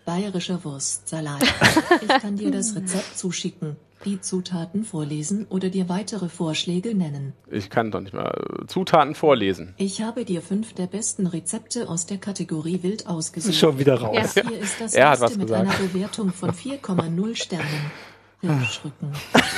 [0.07, 1.43] Bayerischer Wurstsalat.
[2.01, 7.33] Ich kann dir das Rezept zuschicken, die Zutaten vorlesen oder dir weitere Vorschläge nennen.
[7.51, 8.31] Ich kann doch nicht mal
[8.63, 9.75] äh, Zutaten vorlesen.
[9.77, 13.55] Ich habe dir fünf der besten Rezepte aus der Kategorie Wild ausgesucht.
[13.55, 14.35] Schon wieder raus.
[14.35, 14.49] Ja.
[14.49, 15.69] Hier ist das Er hat erste was mit gesagt.
[15.69, 17.91] einer Bewertung von 4,0 Sternen.
[18.41, 19.13] Hirschrücken.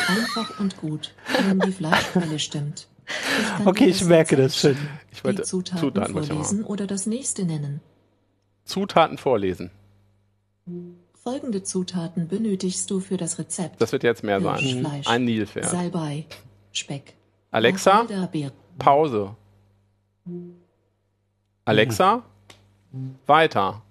[0.08, 1.14] Einfach und gut,
[1.46, 2.88] wenn die Fleischquelle stimmt.
[3.60, 4.76] Ich Okay, ich das merke das schon.
[5.12, 7.80] Ich wollte die Zutaten, Zutaten vorlesen oder das nächste nennen.
[8.64, 9.70] Zutaten vorlesen.
[11.22, 13.80] Folgende Zutaten benötigst du für das Rezept.
[13.80, 14.58] Das wird jetzt mehr sein.
[14.58, 15.66] Hirschfleisch, Ein Nilpferd.
[15.68, 16.24] Salbei,
[16.72, 17.14] Speck.
[17.50, 18.06] Alexa.
[18.78, 19.36] Pause.
[21.66, 22.22] Alexa,
[23.26, 23.82] weiter.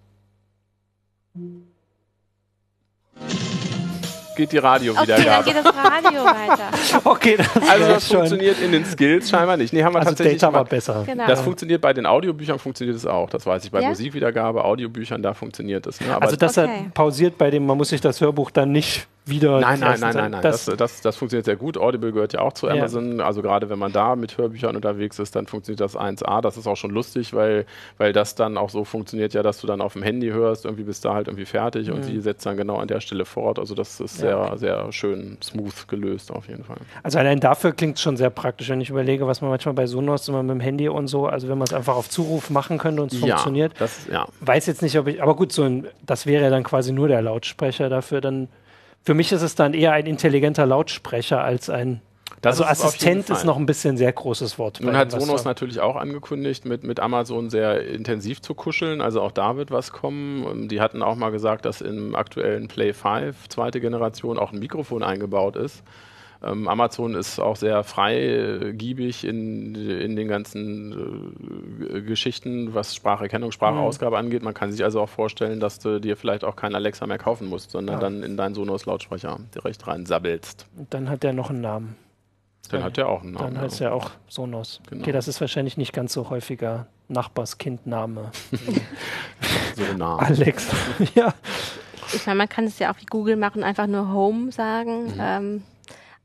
[4.39, 5.43] Geht die Okay, dann Radiowiedergabe.
[5.43, 7.01] geht das Radio weiter.
[7.03, 8.17] Okay, das Also das schon.
[8.17, 9.73] funktioniert in den Skills scheinbar nicht.
[9.73, 11.03] Nee, haben wir Also tatsächlich Data war mal- besser.
[11.05, 11.27] Genau.
[11.27, 13.29] Das funktioniert bei den Audiobüchern funktioniert es auch.
[13.29, 13.71] Das weiß ich.
[13.71, 13.89] Bei Ja?
[13.89, 15.99] Musikwiedergabe, Audiobüchern, da funktioniert es.
[15.99, 16.13] Ne?
[16.15, 16.69] Aber Also dass Okay.
[16.85, 19.59] er pausiert bei dem, man muss sich das Hörbuch dann nicht wieder.
[19.59, 20.41] Nein, nein, nein, nein, nein.
[20.41, 21.77] Das, Das, das, das funktioniert sehr gut.
[21.77, 22.73] Audible gehört ja auch zu Ja.
[22.73, 23.21] Amazon.
[23.21, 26.41] Also gerade wenn man da mit Hörbüchern unterwegs ist, dann funktioniert das 1A.
[26.41, 27.65] Das ist auch schon lustig, weil,
[27.97, 30.84] weil das dann auch so funktioniert ja, dass du dann auf dem Handy hörst, irgendwie
[30.84, 33.59] bist du halt irgendwie fertig und sie setzt dann genau an der Stelle fort.
[33.59, 34.27] Also das ist Mhm.
[34.30, 34.57] Ja.
[34.57, 36.77] sehr, sehr schön smooth gelöst auf jeden Fall.
[37.03, 39.88] also allein dafür klingt es schon sehr praktisch, wenn ich überlege, was man manchmal bei
[39.88, 42.77] Sonos immer mit dem Handy und so, also wenn man es einfach auf Zuruf machen
[42.77, 43.73] könnte und es funktioniert.
[43.73, 44.27] Ja, das, ja.
[44.41, 47.07] Weiß jetzt nicht, ob ich, aber gut, so ein, das wäre ja dann quasi nur
[47.07, 48.21] der Lautsprecher dafür.
[48.21, 48.47] Dann
[49.03, 52.01] für mich ist es dann eher ein intelligenter Lautsprecher als ein.
[52.41, 54.79] Das also ist Assistent ist noch ein bisschen sehr großes Wort.
[54.81, 59.01] Nun hat Sonos natürlich auch angekündigt, mit, mit Amazon sehr intensiv zu kuscheln.
[59.01, 60.45] Also auch da wird was kommen.
[60.49, 64.59] Ähm, Die hatten auch mal gesagt, dass im aktuellen Play 5, zweite Generation, auch ein
[64.59, 65.83] Mikrofon eingebaut ist.
[66.41, 74.17] Ähm, Amazon ist auch sehr freigiebig in, in den ganzen äh, Geschichten, was Spracherkennung, Sprachausgabe
[74.17, 74.41] angeht.
[74.41, 77.47] Man kann sich also auch vorstellen, dass du dir vielleicht auch kein Alexa mehr kaufen
[77.47, 77.99] musst, sondern Ja.
[78.01, 80.65] dann in deinen Sonos-Lautsprecher direkt rein sabbelst.
[80.77, 81.95] Und dann hat der noch einen Namen.
[82.69, 83.55] Dann hat der auch einen Namen.
[83.55, 84.79] Dann heißt er auch Sonos.
[84.89, 85.01] Genau.
[85.01, 88.31] Okay, das ist wahrscheinlich nicht ganz so häufiger Nachbarskindname.
[89.75, 90.17] so nah.
[90.17, 90.69] Alex.
[91.15, 91.33] ja.
[92.13, 95.05] Ich meine, man kann es ja auch wie Google machen, einfach nur Home sagen.
[95.07, 95.19] Mhm.
[95.19, 95.63] Ähm,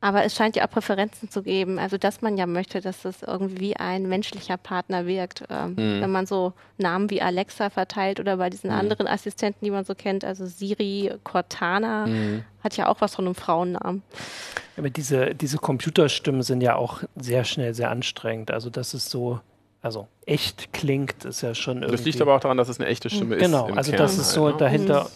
[0.04, 1.78] aber es scheint ja auch Präferenzen zu geben.
[1.78, 5.44] Also, dass man ja möchte, dass es irgendwie wie ein menschlicher Partner wirkt.
[5.48, 6.00] Ähm, Mhm.
[6.02, 9.94] Wenn man so Namen wie Alexa verteilt oder bei diesen anderen Assistenten, die man so
[9.94, 12.44] kennt, also Siri, Cortana, Mhm.
[12.62, 14.02] hat ja auch was von einem Frauennamen.
[14.76, 18.50] Aber diese, diese Computerstimmen sind ja auch sehr schnell sehr anstrengend.
[18.50, 19.40] Also, dass es so,
[19.80, 21.96] also echt klingt, ist ja schon irgendwie.
[21.96, 23.42] Das liegt aber auch daran, dass es eine echte Stimme ist.
[23.42, 24.58] Genau, im also Kern das ist so halt, ne?
[24.60, 25.08] dahinter.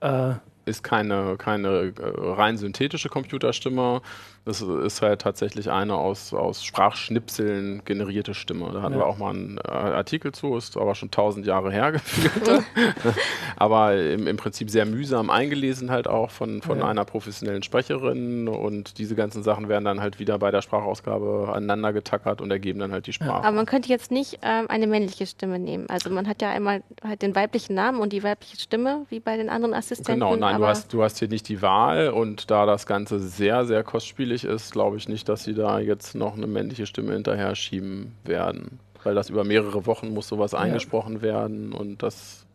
[0.00, 0.34] Äh,
[0.64, 4.00] Ist keine, keine äh, rein synthetische Computerstimme.
[4.44, 8.70] Das ist halt tatsächlich eine aus, aus Sprachschnipseln generierte Stimme.
[8.72, 9.00] Da hatten Ja.
[9.00, 12.64] wir auch mal einen äh, Artikel zu, ist aber schon tausend Jahre her gefühlt.
[13.56, 16.88] aber im, im Prinzip sehr mühsam eingelesen halt auch von, von Ja.
[16.88, 21.92] einer professionellen Sprecherin und diese ganzen Sachen werden dann halt wieder bei der Sprachausgabe aneinander
[21.92, 23.44] getackert und ergeben dann halt die Sprache.
[23.44, 25.86] Aber man könnte jetzt nicht ähm, eine männliche Stimme nehmen.
[25.88, 29.36] Also man hat ja einmal halt den weiblichen Namen und die weibliche Stimme, wie bei
[29.36, 30.14] den anderen Assistenten.
[30.20, 33.64] Genau, nein, du hast, du hast hier nicht die Wahl und da das Ganze sehr,
[33.66, 37.54] sehr kostspielig ist, glaube ich nicht, dass sie da jetzt noch eine männliche Stimme hinterher
[37.54, 38.78] schieben werden.
[39.04, 42.46] Weil das über mehrere Wochen muss sowas eingesprochen werden und das.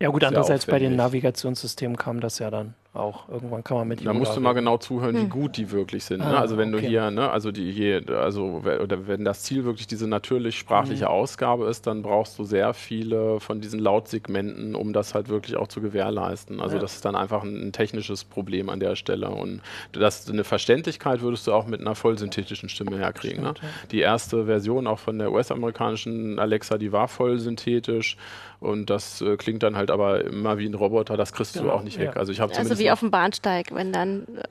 [0.00, 0.96] ja, gut, andererseits bei den.
[0.96, 3.28] Navigationssystemen kam das ja dann auch.
[3.28, 5.28] Irgendwann kann man mit Da ihm musst du mal genau zuhören, wie Hm.
[5.30, 6.20] gut die wirklich sind.
[6.20, 6.26] Ne?
[6.26, 6.86] Ah, Also wenn du okay.
[6.88, 11.10] hier, ne, also die hier, also oder wenn das Ziel wirklich diese natürlich sprachliche Mhm.
[11.10, 15.68] Ausgabe ist, dann brauchst du sehr viele von diesen Lautsegmenten, um das halt wirklich auch
[15.68, 16.60] zu gewährleisten.
[16.60, 16.80] Also Ja.
[16.82, 19.28] das ist dann einfach ein, ein technisches Problem an der Stelle.
[19.30, 19.60] Und
[19.92, 23.42] das eine Verständlichkeit würdest du auch mit einer vollsynthetischen Stimme herkriegen.
[23.42, 23.54] Ne?
[23.56, 23.86] Stimmt, ja.
[23.90, 28.16] Die erste Version auch von der US-amerikanischen Alexa, die war voll synthetisch
[28.60, 31.72] und das äh, klingt dann halt aber immer wie ein Roboter, das kriegst du Genau,
[31.74, 32.12] auch nicht weg.
[32.14, 32.20] ja.
[32.20, 34.42] Also ich habe also zumindest auf dem Bahnsteig, wenn dann äh,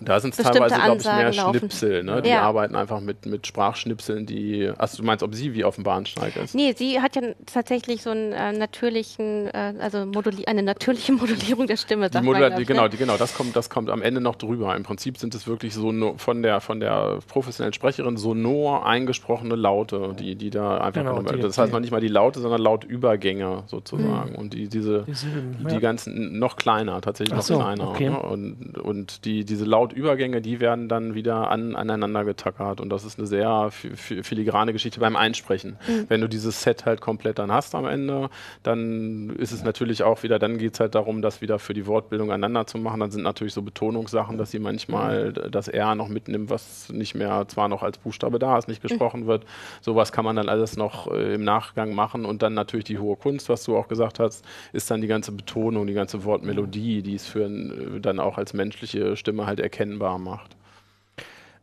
[0.00, 1.58] Da sind es teilweise, glaube ich, mehr laufen.
[1.60, 2.02] Schnipsel.
[2.02, 2.20] Ne?
[2.20, 2.42] Die Ja.
[2.42, 4.68] arbeiten einfach mit, mit Sprachschnipseln, die.
[4.76, 6.52] Achso, du meinst, ob sie wie auf dem Bahnsteig ist?
[6.52, 11.68] Nee, sie hat ja tatsächlich so einen äh, natürlichen, äh, also moduli eine natürliche Modulierung
[11.68, 12.10] der Stimme.
[12.10, 12.88] Die man, Modula glaub die, ich, genau, ne?
[12.90, 14.74] die, genau, das kommt, das kommt am Ende noch drüber.
[14.74, 19.54] Im Prinzip sind es wirklich so no, von der von der professionellen Sprecherin sonor eingesprochene
[19.54, 22.60] Laute, die, die da einfach Genau, die- Das heißt noch nicht mal die Laute, sondern
[22.60, 24.34] Lautübergänge sozusagen.
[24.34, 25.78] Und die, diese Die Silben, die ja.
[25.80, 27.88] ganzen noch kleiner, tatsächlich Ach noch so, kleiner.
[27.90, 28.10] okay.
[28.10, 28.18] Ne?
[28.18, 32.80] Und, und die, diese Lautübergänge, die werden dann wieder an, aneinander getackert.
[32.80, 35.76] Und das ist eine sehr fi- fi- filigrane Geschichte beim Einsprechen.
[35.86, 36.04] Mhm.
[36.08, 38.30] Wenn du dieses Set halt komplett dann hast am Ende,
[38.62, 41.86] dann ist es natürlich auch wieder, dann geht es halt darum, das wieder für die
[41.86, 43.00] Wortbildung aneinander zu machen.
[43.00, 45.50] Dann sind natürlich so Betonungssachen, dass sie manchmal Mhm.
[45.50, 49.26] das R noch mitnimmt, was nicht mehr zwar noch als Buchstabe da ist, nicht gesprochen
[49.26, 49.44] wird.
[49.80, 52.24] Sowas kann man dann alles noch äh, im Nachgang machen.
[52.24, 55.32] Und dann natürlich die hohe Kunst, was du auch gesagt hast, ist dann die ganze
[55.32, 60.18] Betonung, die ganze Wortmelodie, die es für äh, dann auch als menschliche Stimme halt erkennbar
[60.18, 60.56] macht.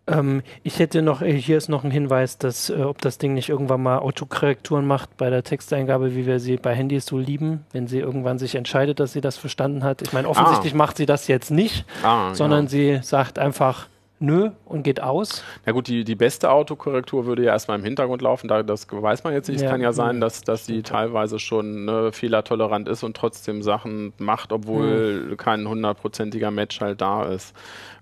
[0.07, 3.33] Ähm, ich hätte noch, äh, hier ist noch ein Hinweis, dass äh, ob das Ding
[3.35, 7.65] nicht irgendwann mal Autokorrekturen macht bei der Texteingabe, wie wir sie bei Handys so lieben,
[7.71, 10.01] wenn sie irgendwann sich entscheidet, dass sie das verstanden hat.
[10.01, 12.69] Ich meine, offensichtlich macht sie das jetzt nicht, Ah, sondern ja.
[12.69, 13.87] sie sagt einfach
[14.21, 15.43] nö und geht aus.
[15.65, 19.23] Na gut, die, die beste Autokorrektur würde ja erstmal im Hintergrund laufen, da, das weiß
[19.25, 19.57] man jetzt nicht.
[19.57, 23.61] Es Ja, kann ja sein, dass, dass sie teilweise schon ne, fehlertolerant ist und trotzdem
[23.63, 25.37] Sachen macht, obwohl Hm.
[25.37, 27.53] kein hundertprozentiger Match halt da ist.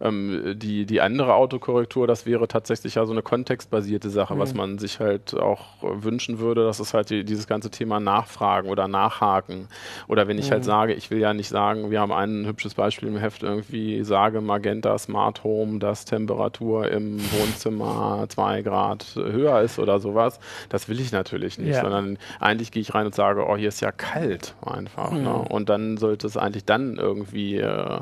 [0.01, 4.39] Ähm, die, die andere Autokorrektur, das wäre tatsächlich ja so eine kontextbasierte Sache, Hm.
[4.39, 6.65] was man sich halt auch wünschen würde.
[6.65, 9.67] Das ist halt die, dieses ganze Thema Nachfragen oder Nachhaken.
[10.07, 10.51] Oder wenn ich Hm.
[10.51, 14.03] halt sage, ich will ja nicht sagen, wir haben ein hübsches Beispiel im Heft irgendwie,
[14.03, 20.39] sage Magenta Smart Home, dass Temperatur im Wohnzimmer zwei Grad höher ist oder sowas.
[20.69, 21.81] Das will ich natürlich nicht, Ja.
[21.81, 25.11] sondern eigentlich gehe ich rein und sage, oh, hier ist ja kalt einfach.
[25.11, 25.23] Hm.
[25.23, 25.33] Ne?
[25.33, 27.99] Und dann sollte es eigentlich dann irgendwie äh,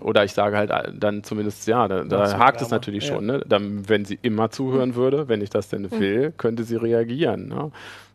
[0.00, 3.14] oder ich sage halt äh, dann zumindest, ja, da, da hakt es natürlich Ja.
[3.14, 3.26] schon.
[3.26, 3.42] Ne?
[3.46, 7.48] Dann, wenn sie immer zuhören würde, wenn ich das denn will, könnte sie reagieren.
[7.48, 7.70] Ne?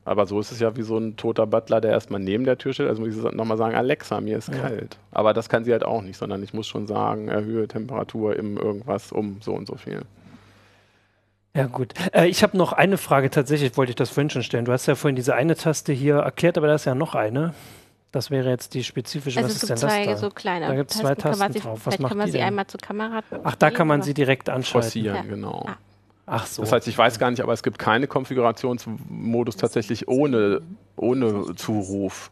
[0.07, 2.73] Aber so ist es ja wie so ein toter Butler, der erstmal neben der Tür
[2.73, 2.87] steht.
[2.87, 4.55] Also muss ich nochmal sagen, Alexa, mir ist Ja.
[4.59, 4.97] kalt.
[5.11, 8.57] Aber das kann sie halt auch nicht, sondern ich muss schon sagen, erhöhe Temperatur im
[8.57, 10.01] irgendwas um so und so viel.
[11.55, 11.93] Ja, gut.
[12.13, 14.65] Äh, ich habe noch eine Frage, tatsächlich wollte ich das vorhin schon stellen.
[14.65, 17.53] Du hast ja vorhin diese eine Taste hier erklärt, aber da ist ja noch eine.
[18.11, 19.39] Das wäre jetzt die spezifische.
[19.39, 20.27] Also Was es ist gibt denn zwei das da?
[20.27, 21.81] so kleine Da gibt's zwei Tasten, kann man Tasten sie, drauf.
[21.85, 22.47] Was macht kann man die sie denn?
[22.47, 24.83] einmal zur Kamera Ach, da kann man oder- sie direkt anschalten.
[24.83, 25.21] Forcieren, Ja.
[25.23, 25.65] genau.
[25.67, 25.75] Ah.
[26.30, 26.61] Ach so.
[26.61, 30.61] Das heißt, ich weiß gar nicht, aber es gibt keine Konfigurationsmodus tatsächlich ohne,
[30.97, 32.32] ohne Zuruf.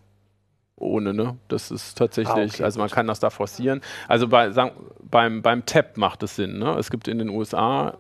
[0.78, 1.38] Ohne, ne?
[1.48, 2.96] Das ist tatsächlich, Ah, okay, also man gut.
[2.96, 3.80] kann das da forcieren.
[4.10, 4.72] Also bei, sagen,
[5.10, 6.76] beim, beim Tab macht es Sinn, ne?
[6.78, 7.98] Es gibt in den USA.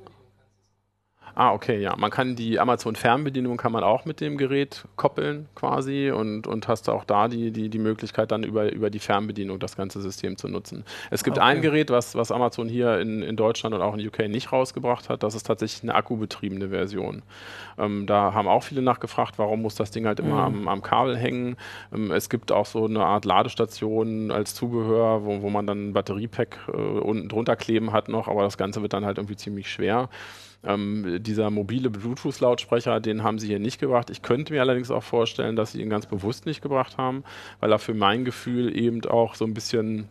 [1.37, 1.95] Ah, okay, ja.
[1.97, 6.89] Man kann die Amazon-Fernbedienung kann man auch mit dem Gerät koppeln quasi und, und hast
[6.89, 10.47] auch da die, die, die Möglichkeit, dann über, über die Fernbedienung das ganze System zu
[10.47, 10.85] nutzen.
[11.11, 11.45] Es gibt Okay.
[11.45, 15.09] ein Gerät, was, was Amazon hier in, in Deutschland und auch in UK nicht rausgebracht
[15.09, 15.23] hat.
[15.23, 17.21] Das ist tatsächlich eine akkubetriebene Version.
[17.77, 20.55] Ähm, da haben auch viele nachgefragt, warum muss das Ding halt immer Mhm.
[20.61, 21.57] am, am Kabel hängen.
[21.93, 25.93] Ähm, es gibt auch so eine Art Ladestation als Zubehör, wo, wo man dann ein
[25.93, 29.69] Batteriepack äh, unten drunter kleben hat noch, aber das Ganze wird dann halt irgendwie ziemlich
[29.69, 30.07] schwer.
[30.65, 34.09] Ähm, dieser mobile Bluetooth-Lautsprecher, den haben sie hier nicht gebracht.
[34.09, 37.23] Ich könnte mir allerdings auch vorstellen, dass sie ihn ganz bewusst nicht gebracht haben,
[37.59, 40.09] weil er für mein Gefühl eben auch so ein bisschen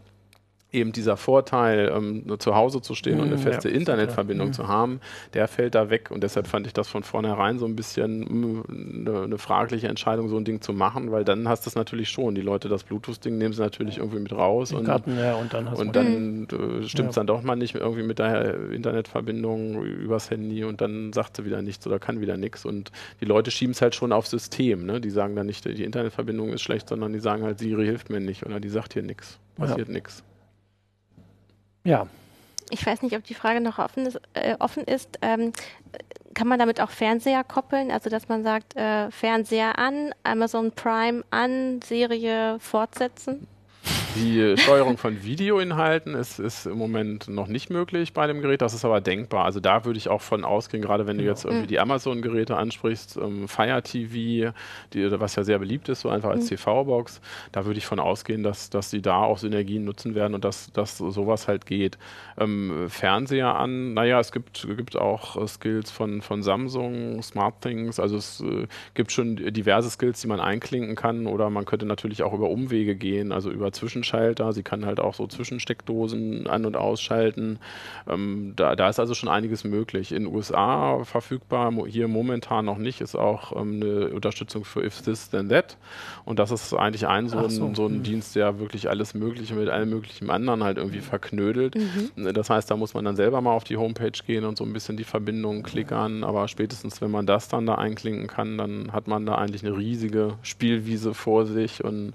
[0.75, 4.53] eben dieser Vorteil, ähm, zu Hause zu stehen und eine Mm, feste ja, Internetverbindung mm.
[4.53, 5.01] zu haben,
[5.33, 6.11] der fällt da weg.
[6.11, 10.37] Und deshalb fand ich das von vornherein so ein bisschen mm, eine, fragliche Entscheidung, so
[10.37, 12.35] ein Ding zu machen, weil dann hast du es natürlich schon.
[12.35, 15.53] Die Leute das Bluetooth-Ding nehmen sie natürlich irgendwie mit raus Im und Garten, ja, und
[15.53, 17.20] dann hast und dann äh, stimmt es Ja.
[17.20, 21.62] dann doch mal nicht irgendwie mit der Internetverbindung übers Handy und dann sagt sie wieder
[21.62, 22.64] nichts oder kann wieder nichts.
[22.64, 24.87] Und die Leute schieben es halt schon aufs System.
[24.87, 25.01] Ne?
[25.01, 28.20] Die sagen dann nicht, die Internetverbindung ist schlecht, sondern die sagen halt, Siri hilft mir
[28.20, 29.39] nicht oder die sagt hier nichts.
[29.57, 30.25] Passiert nichts.
[31.85, 32.07] Ja.
[32.70, 34.20] Ich weiß nicht, ob die Frage noch offen ist.
[34.32, 35.18] Äh, offen ist.
[35.22, 35.53] Ähm,
[36.35, 37.91] kann man damit auch Fernseher koppeln?
[37.91, 43.47] Also, dass man sagt, äh, Fernseher an, Amazon Prime an, Serie fortsetzen?
[44.16, 48.72] Die Steuerung von Videoinhalten ist, ist im Moment noch nicht möglich bei dem Gerät, das
[48.72, 49.44] ist aber denkbar.
[49.44, 53.16] Also da würde ich auch von ausgehen, gerade wenn du jetzt irgendwie die Amazon-Geräte ansprichst,
[53.16, 54.52] ähm, Fire TV,
[54.92, 58.44] die, was ja sehr beliebt ist, so einfach als TV-Box, da würde ich von ausgehen,
[58.44, 61.98] dass, dass sie da auch Synergien nutzen werden und dass, dass sowas halt geht.
[62.38, 68.16] Ähm, Fernseher an, naja, es gibt, gibt auch äh, Skills von, von Samsung, SmartThings, also
[68.16, 72.32] es äh, gibt schon diverse Skills, die man einklinken kann oder man könnte natürlich auch
[72.32, 74.52] über Umwege gehen, also über Zwischenschalter Zwischenschalter.
[74.52, 77.59] Sie kann halt auch so Zwischensteckdosen an- und ausschalten.
[78.09, 80.12] Ähm, da, da ist also schon einiges möglich.
[80.12, 85.02] In den USA verfügbar, hier momentan noch nicht, ist auch ähm, eine Unterstützung für If
[85.02, 85.76] This Then That.
[86.24, 87.64] Und das ist eigentlich ein so, so.
[87.66, 88.02] Ein, so ein mhm.
[88.02, 91.74] Dienst, der wirklich alles Mögliche mit allem möglichen anderen halt irgendwie verknödelt.
[91.74, 92.34] Mhm.
[92.34, 94.72] Das heißt, da muss man dann selber mal auf die Homepage gehen und so ein
[94.72, 96.24] bisschen die Verbindungen klickern.
[96.24, 99.76] Aber spätestens, wenn man das dann da einklinken kann, dann hat man da eigentlich eine
[99.76, 102.12] riesige Spielwiese vor sich und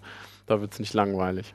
[0.49, 1.53] da wird es nicht langweilig.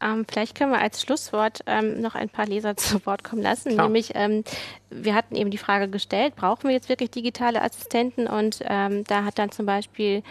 [0.00, 3.72] Ähm, vielleicht können wir als Schlusswort ähm, noch ein paar Leser zu Wort kommen lassen.
[3.72, 3.86] Klar.
[3.86, 4.44] Nämlich, ähm,
[4.90, 8.26] wir hatten eben die Frage gestellt, brauchen wir jetzt wirklich digitale Assistenten?
[8.26, 10.22] Und ähm, da hat dann zum Beispiel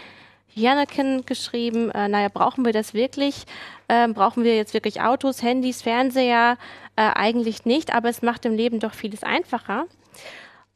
[0.54, 3.44] Janakin geschrieben, äh, naja, brauchen wir das wirklich?
[3.88, 6.56] Ähm, brauchen wir jetzt wirklich Autos, Handys, Fernseher?
[6.96, 9.86] Äh, eigentlich nicht, aber es macht im Leben doch vieles einfacher.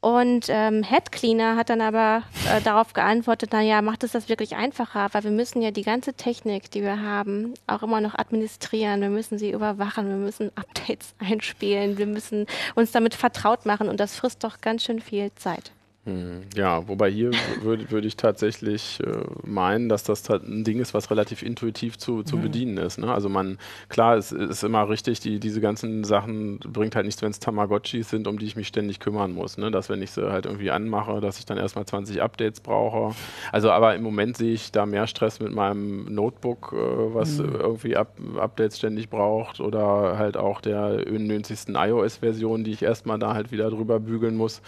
[0.00, 4.28] Und ähm, Head Cleaner hat dann aber äh, darauf geantwortet, na ja, macht es das
[4.28, 8.14] wirklich einfacher, weil wir müssen ja die ganze Technik, die wir haben, auch immer noch
[8.14, 9.00] administrieren.
[9.00, 12.46] Wir müssen sie überwachen, wir müssen Updates einspielen, wir müssen
[12.76, 15.72] uns damit vertraut machen und das frisst doch ganz schön viel Zeit.
[16.08, 20.94] Hm, ja, wobei hier würde würd ich tatsächlich äh, meinen, dass das ein Ding ist,
[20.94, 22.42] was relativ intuitiv zu, zu mhm.
[22.42, 22.96] bedienen ist.
[22.96, 23.12] Ne?
[23.12, 23.58] Also man,
[23.90, 28.08] klar, es ist immer richtig, die, diese ganzen Sachen bringt halt nichts, wenn es Tamagotchis
[28.08, 29.58] sind, um die ich mich ständig kümmern muss.
[29.58, 29.70] Ne?
[29.70, 33.14] Dass wenn ich sie halt irgendwie anmache, dass ich dann erstmal 20 Updates brauche.
[33.52, 37.54] Also aber im Moment sehe ich da mehr Stress mit meinem Notebook, äh, was mhm.
[37.54, 43.34] irgendwie Up Updates ständig braucht oder halt auch der unnötigsten iOS-Version, die ich erstmal da
[43.34, 44.62] halt wieder drüber bügeln muss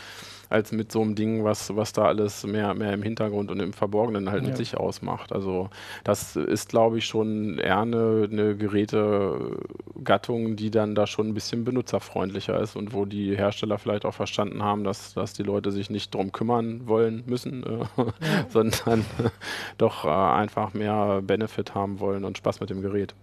[0.51, 3.73] als mit so einem Ding, was, was da alles mehr, mehr im Hintergrund und im
[3.73, 4.49] Verborgenen halt ja.
[4.49, 5.33] mit sich ausmacht.
[5.33, 5.71] Also
[6.03, 11.65] das ist, glaube ich, schon eher eine, eine Gerätegattung, die dann da schon ein bisschen
[11.65, 15.89] benutzerfreundlicher ist und wo die Hersteller vielleicht auch verstanden haben, dass, dass die Leute sich
[15.89, 18.07] nicht drum kümmern wollen müssen, äh, ja.
[18.49, 19.05] sondern
[19.79, 23.15] doch äh, einfach mehr Benefit haben wollen und Spaß mit dem Gerät.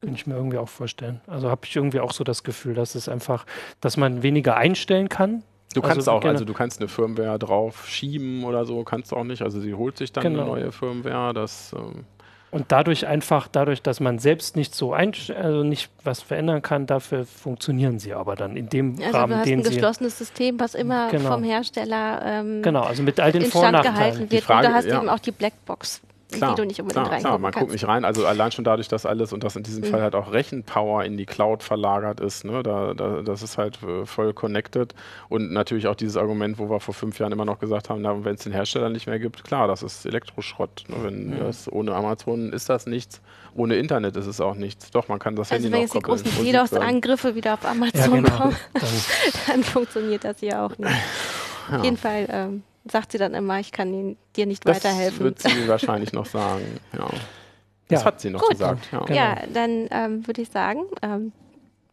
[0.00, 1.20] Kann ich mir irgendwie auch vorstellen.
[1.28, 3.46] Also habe ich irgendwie auch so das Gefühl, dass es einfach,
[3.80, 5.44] dass man weniger einstellen kann,
[5.74, 6.32] Du kannst also, auch, genau.
[6.32, 9.42] also du kannst eine Firmware drauf schieben oder so, kannst du auch nicht.
[9.42, 10.42] Also sie holt sich dann genau.
[10.42, 11.32] eine neue Firmware.
[11.34, 12.04] Das, ähm
[12.52, 16.86] und dadurch einfach, dadurch, dass man selbst nicht so ein, also nicht was verändern kann,
[16.86, 20.60] dafür funktionieren sie aber dann in dem also Rahmen, du hast den ein geschlossenes System,
[20.60, 21.30] was immer genau.
[21.30, 24.30] vom Hersteller ähm, genau, also mit all den Vor- und Nachteilen.
[24.30, 24.44] Wird.
[24.44, 24.98] Frage, und du hast ja.
[24.98, 26.02] eben auch die Blackbox
[26.38, 27.60] klar, die du nicht unbedingt klar, klar, man kannst.
[27.60, 28.04] guckt nicht rein.
[28.04, 29.90] Also allein schon dadurch, dass alles und das in diesem mhm.
[29.90, 33.82] Fall halt auch Rechenpower in die Cloud verlagert ist, ne, da, da, das ist halt
[33.82, 34.94] äh, voll connected.
[35.28, 38.34] Und natürlich auch dieses Argument, wo wir vor fünf Jahren immer noch gesagt haben, wenn
[38.34, 40.84] es den Hersteller nicht mehr gibt, klar, das ist Elektroschrott.
[40.88, 41.38] Ne, wenn mhm.
[41.38, 43.20] das ohne Amazon ist das nichts.
[43.54, 44.90] Ohne Internet ist es auch nichts.
[44.90, 46.12] Doch, man kann das also Handy noch koppeln.
[46.12, 48.30] Also wenn jetzt die DDoS-Angriffe wieder auf Amazon ja, genau.
[48.30, 48.82] kommen, dann,
[49.48, 50.90] dann funktioniert das hier auch nicht.
[51.70, 51.76] Ja.
[51.76, 55.34] Auf jeden Fall ähm, sagt sie dann immer, ich kann ihn, dir nicht das weiterhelfen.
[55.34, 57.08] Das wird sie wahrscheinlich noch sagen, ja.
[57.88, 58.06] Das ja.
[58.06, 58.50] hat sie noch Gut.
[58.50, 58.88] gesagt.
[58.90, 59.16] Ja, genau.
[59.16, 61.32] ja dann ähm, würde ich sagen, ähm,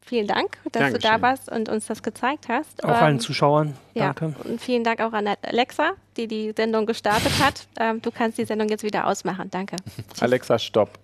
[0.02, 1.02] vielen Dank, dass Dankeschön.
[1.02, 2.84] du da warst und uns das gezeigt hast.
[2.84, 4.34] Auch ähm, allen Zuschauern, danke.
[4.38, 7.68] Ja, und vielen Dank auch an Alexa, die die Sendung gestartet hat.
[7.80, 9.50] Ähm, du kannst die Sendung jetzt wieder ausmachen.
[9.52, 9.76] Danke.
[10.20, 10.98] Alexa, stopp.